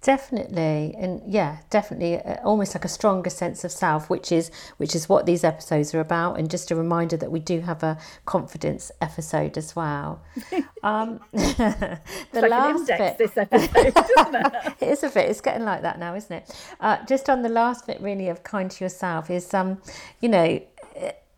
Definitely, 0.01 0.95
and 0.97 1.21
yeah, 1.27 1.59
definitely, 1.71 2.21
uh, 2.23 2.37
almost 2.45 2.73
like 2.73 2.85
a 2.85 2.89
stronger 2.89 3.31
sense 3.31 3.65
of 3.65 3.73
self, 3.73 4.09
which 4.09 4.31
is 4.31 4.49
which 4.77 4.95
is 4.95 5.09
what 5.09 5.27
these 5.27 5.43
episodes 5.43 5.93
are 5.93 5.99
about. 5.99 6.39
And 6.39 6.49
just 6.49 6.71
a 6.71 6.77
reminder 6.77 7.17
that 7.17 7.33
we 7.33 7.41
do 7.41 7.61
have 7.63 7.83
a 7.83 7.99
confidence 8.25 8.93
episode 9.01 9.59
as 9.59 9.75
well. 9.75 10.23
Um, 10.85 11.19
the 11.33 11.99
like 12.33 12.51
last 12.51 12.87
bit, 12.87 13.19
this 13.19 13.37
episode, 13.37 13.77
isn't 13.77 14.35
it? 14.37 14.75
it 14.81 14.89
is 14.89 15.03
a 15.03 15.11
bit. 15.11 15.29
It's 15.29 15.41
getting 15.41 15.65
like 15.65 15.83
that 15.83 15.99
now, 15.99 16.15
isn't 16.15 16.33
it? 16.33 16.55
Uh, 16.79 17.05
just 17.05 17.29
on 17.29 17.43
the 17.43 17.49
last 17.49 17.85
bit, 17.89 18.01
really, 18.01 18.29
of 18.29 18.45
kind 18.45 18.71
to 18.71 18.85
yourself 18.85 19.29
is, 19.29 19.53
um, 19.53 19.83
you 20.21 20.29
know, 20.29 20.61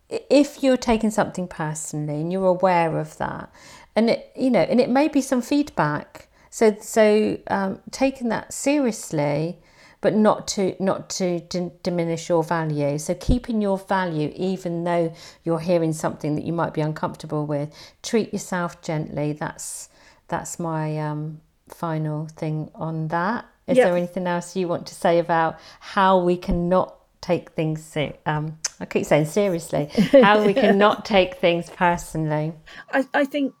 if 0.09 0.61
you're 0.61 0.77
taking 0.77 1.09
something 1.09 1.47
personally 1.47 2.21
and 2.21 2.31
you're 2.31 2.45
aware 2.45 2.99
of 2.99 3.17
that, 3.17 3.51
and 3.95 4.11
it, 4.11 4.31
you 4.35 4.51
know, 4.51 4.61
and 4.61 4.79
it 4.79 4.89
may 4.89 5.07
be 5.07 5.21
some 5.21 5.41
feedback 5.41 6.27
so 6.51 6.75
so 6.81 7.39
um, 7.47 7.79
taking 7.91 8.27
that 8.29 8.53
seriously, 8.53 9.57
but 10.01 10.13
not 10.13 10.49
to 10.49 10.75
not 10.83 11.09
to 11.11 11.39
d- 11.39 11.71
diminish 11.81 12.27
your 12.27 12.43
value. 12.43 12.97
So 12.99 13.15
keeping 13.15 13.61
your 13.61 13.77
value, 13.77 14.33
even 14.35 14.83
though 14.83 15.13
you're 15.45 15.61
hearing 15.61 15.93
something 15.93 16.35
that 16.35 16.43
you 16.43 16.51
might 16.51 16.73
be 16.73 16.81
uncomfortable 16.81 17.45
with. 17.45 17.73
Treat 18.03 18.33
yourself 18.33 18.81
gently. 18.81 19.31
That's 19.31 19.87
that's 20.27 20.59
my 20.59 20.99
um, 20.99 21.39
final 21.69 22.27
thing 22.27 22.69
on 22.75 23.07
that. 23.07 23.45
Is 23.65 23.77
yep. 23.77 23.87
there 23.87 23.97
anything 23.97 24.27
else 24.27 24.53
you 24.53 24.67
want 24.67 24.87
to 24.87 24.95
say 24.95 25.19
about 25.19 25.57
how 25.79 26.19
we 26.19 26.35
cannot 26.35 26.97
take 27.21 27.51
things 27.51 27.81
ser- 27.81 28.17
um, 28.25 28.57
I 28.79 28.85
keep 28.85 29.05
saying 29.05 29.27
seriously 29.27 29.85
how 30.11 30.43
we 30.43 30.55
cannot 30.55 31.05
take 31.05 31.35
things 31.35 31.69
personally 31.69 32.53
I, 32.91 33.05
I 33.13 33.25
think 33.25 33.53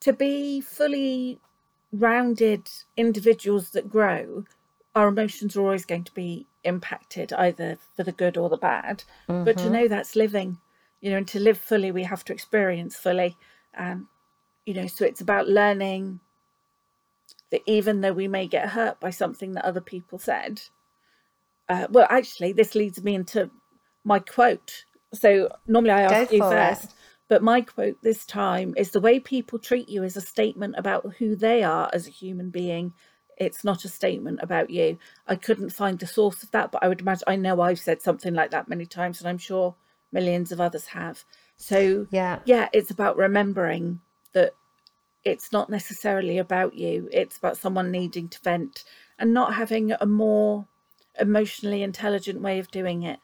to 0.00 0.14
be 0.14 0.62
fully 0.62 1.38
rounded 1.92 2.68
individuals 2.96 3.70
that 3.70 3.88
grow, 3.88 4.44
our 4.94 5.08
emotions 5.08 5.56
are 5.56 5.60
always 5.60 5.84
going 5.84 6.04
to 6.04 6.14
be 6.14 6.46
impacted 6.64 7.32
either 7.32 7.78
for 7.94 8.02
the 8.02 8.12
good 8.12 8.36
or 8.36 8.48
the 8.48 8.56
bad. 8.56 9.04
Mm-hmm. 9.28 9.44
But 9.44 9.58
to 9.58 9.70
know 9.70 9.88
that's 9.88 10.16
living, 10.16 10.58
you 11.00 11.10
know, 11.10 11.18
and 11.18 11.28
to 11.28 11.40
live 11.40 11.58
fully, 11.58 11.92
we 11.92 12.04
have 12.04 12.24
to 12.24 12.32
experience 12.32 12.96
fully. 12.96 13.36
And, 13.74 14.06
you 14.66 14.74
know, 14.74 14.86
so 14.86 15.04
it's 15.04 15.20
about 15.20 15.48
learning 15.48 16.20
that 17.50 17.62
even 17.66 18.00
though 18.00 18.12
we 18.12 18.28
may 18.28 18.46
get 18.46 18.70
hurt 18.70 19.00
by 19.00 19.10
something 19.10 19.52
that 19.52 19.64
other 19.64 19.80
people 19.80 20.18
said, 20.18 20.62
uh, 21.68 21.86
well, 21.90 22.06
actually, 22.10 22.52
this 22.52 22.74
leads 22.74 23.02
me 23.02 23.14
into 23.14 23.50
my 24.04 24.18
quote. 24.18 24.84
So 25.14 25.48
normally 25.66 25.92
I 25.92 26.02
ask 26.02 26.32
you 26.32 26.40
first, 26.40 26.84
it. 26.84 26.90
But 27.28 27.42
my 27.42 27.60
quote 27.60 28.02
this 28.02 28.24
time 28.24 28.74
is 28.76 28.90
the 28.90 29.00
way 29.00 29.20
people 29.20 29.58
treat 29.58 29.88
you 29.88 30.02
is 30.02 30.16
a 30.16 30.20
statement 30.20 30.74
about 30.78 31.14
who 31.18 31.36
they 31.36 31.62
are 31.62 31.90
as 31.92 32.06
a 32.06 32.10
human 32.10 32.50
being. 32.50 32.94
It's 33.36 33.64
not 33.64 33.84
a 33.84 33.88
statement 33.88 34.40
about 34.42 34.70
you. 34.70 34.98
I 35.26 35.36
couldn't 35.36 35.70
find 35.70 35.98
the 35.98 36.06
source 36.06 36.42
of 36.42 36.50
that, 36.52 36.72
but 36.72 36.82
I 36.82 36.88
would 36.88 37.00
imagine, 37.00 37.24
I 37.26 37.36
know 37.36 37.60
I've 37.60 37.78
said 37.78 38.02
something 38.02 38.34
like 38.34 38.50
that 38.50 38.68
many 38.68 38.86
times, 38.86 39.20
and 39.20 39.28
I'm 39.28 39.38
sure 39.38 39.76
millions 40.10 40.52
of 40.52 40.60
others 40.60 40.86
have. 40.86 41.24
So, 41.56 42.06
yeah, 42.10 42.40
yeah, 42.46 42.68
it's 42.72 42.90
about 42.90 43.16
remembering 43.16 44.00
that 44.32 44.54
it's 45.24 45.52
not 45.52 45.68
necessarily 45.68 46.38
about 46.38 46.74
you, 46.74 47.08
it's 47.12 47.36
about 47.36 47.58
someone 47.58 47.90
needing 47.90 48.28
to 48.28 48.40
vent 48.40 48.84
and 49.18 49.34
not 49.34 49.54
having 49.54 49.92
a 49.92 50.06
more 50.06 50.66
emotionally 51.20 51.82
intelligent 51.82 52.40
way 52.40 52.58
of 52.58 52.70
doing 52.70 53.02
it. 53.02 53.18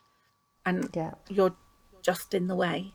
And 0.67 0.91
yeah. 0.95 1.13
you're 1.29 1.57
just 2.03 2.35
in 2.35 2.47
the 2.47 2.57
way. 2.57 2.95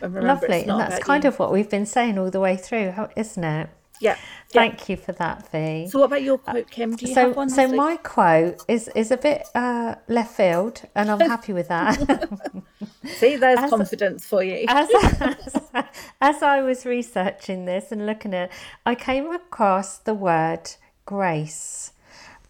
Lovely. 0.00 0.64
And 0.64 0.80
that's 0.80 1.02
kind 1.04 1.24
you. 1.24 1.28
of 1.28 1.38
what 1.38 1.52
we've 1.52 1.70
been 1.70 1.86
saying 1.86 2.18
all 2.18 2.30
the 2.30 2.40
way 2.40 2.56
through, 2.56 2.94
isn't 3.16 3.44
it? 3.44 3.70
Yeah. 4.00 4.16
Thank 4.50 4.88
yeah. 4.88 4.94
you 4.94 4.96
for 4.96 5.12
that, 5.12 5.50
Fee. 5.50 5.88
So, 5.90 5.98
what 5.98 6.06
about 6.06 6.22
your 6.22 6.38
quote, 6.38 6.70
Kim? 6.70 6.96
Do 6.96 7.06
you 7.06 7.14
so, 7.14 7.28
have 7.28 7.36
one? 7.36 7.50
So, 7.50 7.68
my 7.68 7.96
quote 7.98 8.64
is 8.66 8.88
is 8.94 9.10
a 9.10 9.16
bit 9.16 9.46
uh, 9.54 9.96
left 10.08 10.36
field, 10.36 10.82
and 10.94 11.10
I'm 11.10 11.20
happy 11.28 11.52
with 11.52 11.68
that. 11.68 11.98
See, 13.04 13.36
there's 13.36 13.58
as, 13.58 13.70
confidence 13.70 14.26
for 14.26 14.42
you. 14.42 14.64
as, 14.68 14.88
as, 15.20 15.60
as 16.20 16.42
I 16.42 16.62
was 16.62 16.86
researching 16.86 17.66
this 17.66 17.92
and 17.92 18.06
looking 18.06 18.32
at, 18.34 18.50
I 18.86 18.94
came 18.94 19.30
across 19.30 19.98
the 19.98 20.14
word 20.14 20.70
grace, 21.04 21.92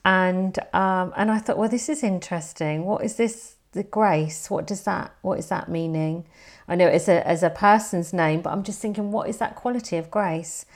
and 0.04 0.56
um, 0.72 1.12
and 1.16 1.30
I 1.30 1.38
thought, 1.38 1.58
well, 1.58 1.68
this 1.68 1.88
is 1.88 2.04
interesting. 2.04 2.84
What 2.84 3.04
is 3.04 3.16
this? 3.16 3.56
The 3.78 3.84
grace. 3.84 4.50
What 4.50 4.66
does 4.66 4.82
that? 4.82 5.14
What 5.22 5.38
is 5.38 5.50
that 5.50 5.68
meaning? 5.68 6.24
I 6.66 6.74
know 6.74 6.88
it's 6.88 7.06
a 7.06 7.24
as 7.24 7.44
a 7.44 7.48
person's 7.48 8.12
name, 8.12 8.40
but 8.40 8.50
I'm 8.50 8.64
just 8.64 8.80
thinking, 8.82 9.12
what 9.12 9.28
is 9.28 9.38
that 9.38 9.54
quality 9.54 9.96
of 9.96 10.10
grace? 10.10 10.66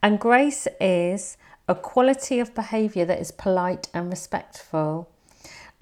And 0.00 0.20
grace 0.20 0.68
is 0.80 1.36
a 1.66 1.74
quality 1.74 2.38
of 2.38 2.54
behaviour 2.54 3.04
that 3.06 3.18
is 3.18 3.32
polite 3.32 3.88
and 3.92 4.08
respectful. 4.08 5.10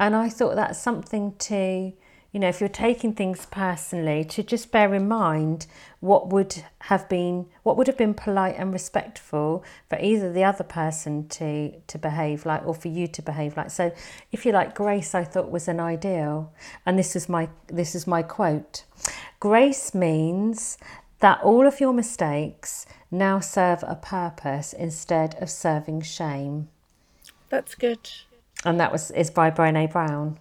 And 0.01 0.17
I 0.17 0.31
thought 0.31 0.55
that's 0.55 0.79
something 0.79 1.35
to, 1.41 1.93
you 2.33 2.41
know, 2.41 2.49
if 2.49 2.61
you're 2.61 2.69
taking 2.71 3.13
things 3.13 3.47
personally, 3.51 4.25
to 4.25 4.43
just 4.43 4.73
bear 4.73 4.95
in 4.95 5.07
mind 5.07 5.67
what 6.01 6.29
would 6.31 6.65
have 6.81 7.07
been 7.09 7.47
what 7.63 7.77
would 7.77 7.87
have 7.87 7.99
been 7.99 8.15
polite 8.15 8.57
and 8.57 8.73
respectful 8.73 9.63
for 9.89 9.99
either 10.01 10.33
the 10.33 10.43
other 10.43 10.65
person 10.65 11.29
to 11.29 11.79
to 11.87 11.99
behave 11.99 12.47
like 12.47 12.67
or 12.67 12.75
for 12.75 12.89
you 12.89 13.07
to 13.07 13.21
behave 13.21 13.57
like. 13.57 13.71
So 13.71 13.93
if 14.33 14.47
you 14.47 14.53
like 14.53 14.75
grace 14.75 15.15
I 15.15 15.25
thought 15.25 15.51
was 15.51 15.69
an 15.69 15.79
ideal. 15.79 16.53
And 16.87 16.99
this 16.99 17.15
is 17.15 17.29
my 17.29 17.51
this 17.67 17.95
is 17.95 18.07
my 18.07 18.23
quote. 18.23 18.85
Grace 19.39 19.95
means 19.95 20.79
that 21.21 21.41
all 21.43 21.67
of 21.67 21.81
your 21.81 21.93
mistakes 21.93 22.87
now 23.11 23.41
serve 23.41 23.85
a 23.87 23.95
purpose 23.95 24.73
instead 24.73 25.35
of 25.43 25.51
serving 25.51 26.01
shame. 26.01 26.69
That's 27.51 27.75
good. 27.75 28.11
And 28.65 28.81
that 28.81 28.91
was 28.91 29.11
is 29.11 29.31
by 29.31 29.51
Brené 29.51 29.93
Brown. 29.93 30.39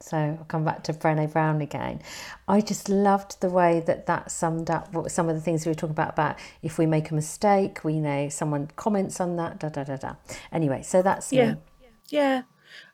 So 0.00 0.16
I'll 0.16 0.44
come 0.48 0.64
back 0.64 0.82
to 0.84 0.92
Brené 0.92 1.32
Brown 1.32 1.60
again. 1.60 2.02
I 2.46 2.60
just 2.60 2.88
loved 2.88 3.40
the 3.40 3.48
way 3.48 3.82
that 3.86 4.06
that 4.06 4.30
summed 4.30 4.70
up 4.70 4.92
what 4.92 5.10
some 5.10 5.28
of 5.28 5.34
the 5.34 5.40
things 5.40 5.64
we 5.64 5.70
were 5.70 5.74
talking 5.74 5.92
about 5.92 6.10
about 6.10 6.38
if 6.62 6.78
we 6.78 6.86
make 6.86 7.10
a 7.10 7.14
mistake, 7.14 7.84
we 7.84 8.00
know 8.00 8.28
someone 8.28 8.70
comments 8.76 9.20
on 9.20 9.36
that, 9.36 9.58
da 9.58 9.68
da 9.68 9.84
da 9.84 9.96
da. 9.96 10.14
Anyway, 10.52 10.82
so 10.82 11.00
that's 11.00 11.32
yeah, 11.32 11.54
me. 11.54 11.60
yeah. 12.08 12.42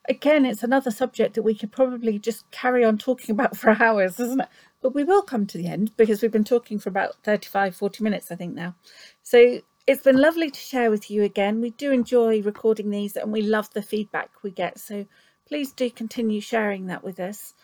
Again, 0.09 0.45
it's 0.45 0.63
another 0.63 0.91
subject 0.91 1.35
that 1.35 1.43
we 1.43 1.55
could 1.55 1.73
probably 1.73 2.19
just 2.19 2.51
carry 2.51 2.85
on 2.85 2.99
talking 2.99 3.33
about 3.33 3.57
for 3.57 3.71
hours, 3.83 4.21
isn't 4.21 4.41
it? 4.41 4.49
But 4.83 4.95
we 4.95 5.05
will 5.05 5.23
come 5.23 5.47
to 5.47 5.59
the 5.59 5.67
end 5.67 5.97
because 5.97 6.23
we've 6.23 6.33
been 6.33 6.45
talking 6.45 6.79
for 6.79 6.89
about 6.89 7.17
35, 7.23 7.77
40 7.77 8.05
minutes, 8.05 8.31
I 8.31 8.37
think 8.37 8.55
now. 8.55 8.77
So 9.23 9.61
it's 9.87 10.03
been 10.03 10.21
lovely 10.21 10.51
to 10.51 10.61
share 10.61 10.91
with 10.91 11.11
you 11.11 11.23
again. 11.23 11.61
We 11.61 11.71
do 11.71 11.91
enjoy 11.91 12.43
recording 12.43 12.91
these 12.91 13.17
and 13.17 13.33
we 13.33 13.43
love 13.43 13.71
the 13.73 13.83
feedback 13.83 14.31
we 14.43 14.51
get. 14.51 14.79
So 14.79 15.07
please 15.51 15.73
do 15.73 15.91
continue 15.91 16.41
sharing 16.41 16.87
that 16.87 17.03
with 17.03 17.19
us. 17.19 17.55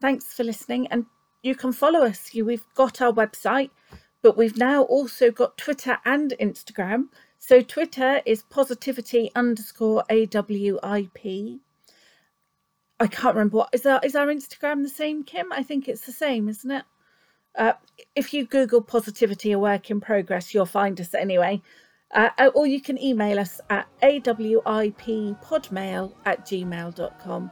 Thanks 0.00 0.32
for 0.32 0.44
listening. 0.44 0.86
And 0.86 1.04
you 1.42 1.56
can 1.56 1.72
follow 1.72 2.04
us. 2.04 2.30
We've 2.32 2.64
got 2.76 3.02
our 3.02 3.12
website, 3.12 3.70
but 4.22 4.36
we've 4.36 4.56
now 4.56 4.84
also 4.84 5.32
got 5.32 5.58
Twitter 5.58 5.98
and 6.04 6.32
Instagram. 6.40 7.08
So 7.40 7.60
Twitter 7.60 8.22
is 8.24 8.44
positivity 8.44 9.32
underscore 9.34 10.04
AWIP. 10.08 11.58
I 13.00 13.06
can't 13.08 13.34
remember 13.34 13.56
what 13.56 13.70
is 13.72 13.84
our 13.84 14.00
is 14.04 14.14
our 14.14 14.28
Instagram 14.28 14.84
the 14.84 14.88
same, 14.88 15.24
Kim? 15.24 15.52
I 15.52 15.64
think 15.64 15.88
it's 15.88 16.06
the 16.06 16.12
same, 16.12 16.48
isn't 16.48 16.70
it? 16.70 16.84
Uh, 17.56 17.72
if 18.14 18.32
you 18.32 18.46
Google 18.46 18.80
positivity 18.80 19.50
a 19.50 19.58
work 19.58 19.90
in 19.90 20.00
progress, 20.00 20.54
you'll 20.54 20.66
find 20.66 21.00
us 21.00 21.14
anyway. 21.14 21.60
Uh, 22.14 22.30
uh 22.38 22.50
or 22.54 22.66
you 22.66 22.80
can 22.80 22.98
email 23.02 23.38
us 23.38 23.60
at 23.70 23.86
awippodmail 24.02 26.12
at 26.24 26.46
gmail.com. 26.46 27.50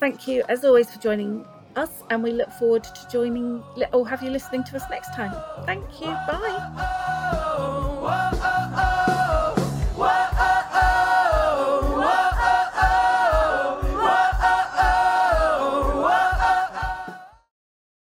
Thank 0.00 0.28
you, 0.28 0.42
as 0.48 0.64
always, 0.64 0.90
for 0.90 0.98
joining 1.00 1.46
us, 1.76 2.02
and 2.10 2.22
we 2.22 2.32
look 2.32 2.50
forward 2.52 2.84
to 2.84 3.08
joining 3.10 3.62
or 3.92 4.08
have 4.08 4.22
you 4.22 4.30
listening 4.30 4.62
to 4.64 4.76
us 4.76 4.82
next 4.90 5.14
time. 5.14 5.34
Thank 5.64 6.00
you. 6.00 6.06
Bye. 6.06 6.60